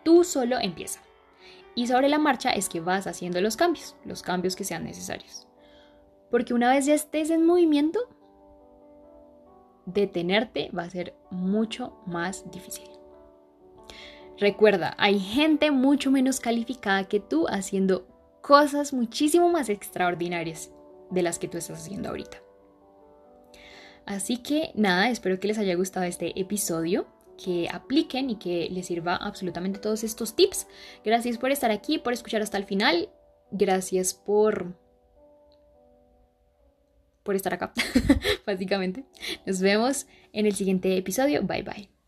Tú 0.04 0.22
solo 0.22 0.58
empieza. 0.60 1.00
Y 1.74 1.88
sobre 1.88 2.08
la 2.08 2.18
marcha 2.18 2.50
es 2.50 2.68
que 2.68 2.80
vas 2.80 3.08
haciendo 3.08 3.40
los 3.40 3.56
cambios, 3.56 3.96
los 4.04 4.22
cambios 4.22 4.54
que 4.54 4.64
sean 4.64 4.84
necesarios. 4.84 5.48
Porque 6.30 6.54
una 6.54 6.70
vez 6.70 6.86
ya 6.86 6.94
estés 6.94 7.30
en 7.30 7.44
movimiento, 7.44 8.00
detenerte 9.86 10.70
va 10.76 10.84
a 10.84 10.90
ser 10.90 11.14
mucho 11.30 12.00
más 12.06 12.48
difícil. 12.52 12.99
Recuerda, 14.40 14.94
hay 14.96 15.20
gente 15.20 15.70
mucho 15.70 16.10
menos 16.10 16.40
calificada 16.40 17.04
que 17.04 17.20
tú 17.20 17.46
haciendo 17.46 18.06
cosas 18.40 18.94
muchísimo 18.94 19.50
más 19.50 19.68
extraordinarias 19.68 20.72
de 21.10 21.22
las 21.22 21.38
que 21.38 21.46
tú 21.46 21.58
estás 21.58 21.80
haciendo 21.80 22.08
ahorita. 22.08 22.38
Así 24.06 24.38
que 24.38 24.72
nada, 24.74 25.10
espero 25.10 25.38
que 25.38 25.48
les 25.48 25.58
haya 25.58 25.74
gustado 25.74 26.06
este 26.06 26.40
episodio, 26.40 27.06
que 27.36 27.68
apliquen 27.70 28.30
y 28.30 28.36
que 28.36 28.68
les 28.70 28.86
sirva 28.86 29.14
absolutamente 29.14 29.78
todos 29.78 30.04
estos 30.04 30.34
tips. 30.34 30.66
Gracias 31.04 31.36
por 31.36 31.50
estar 31.50 31.70
aquí, 31.70 31.98
por 31.98 32.14
escuchar 32.14 32.40
hasta 32.40 32.56
el 32.56 32.64
final. 32.64 33.10
Gracias 33.50 34.14
por 34.14 34.74
por 37.22 37.36
estar 37.36 37.52
acá, 37.52 37.74
básicamente. 38.46 39.04
Nos 39.44 39.60
vemos 39.60 40.06
en 40.32 40.46
el 40.46 40.54
siguiente 40.54 40.96
episodio. 40.96 41.42
Bye 41.42 41.62
bye. 41.62 41.99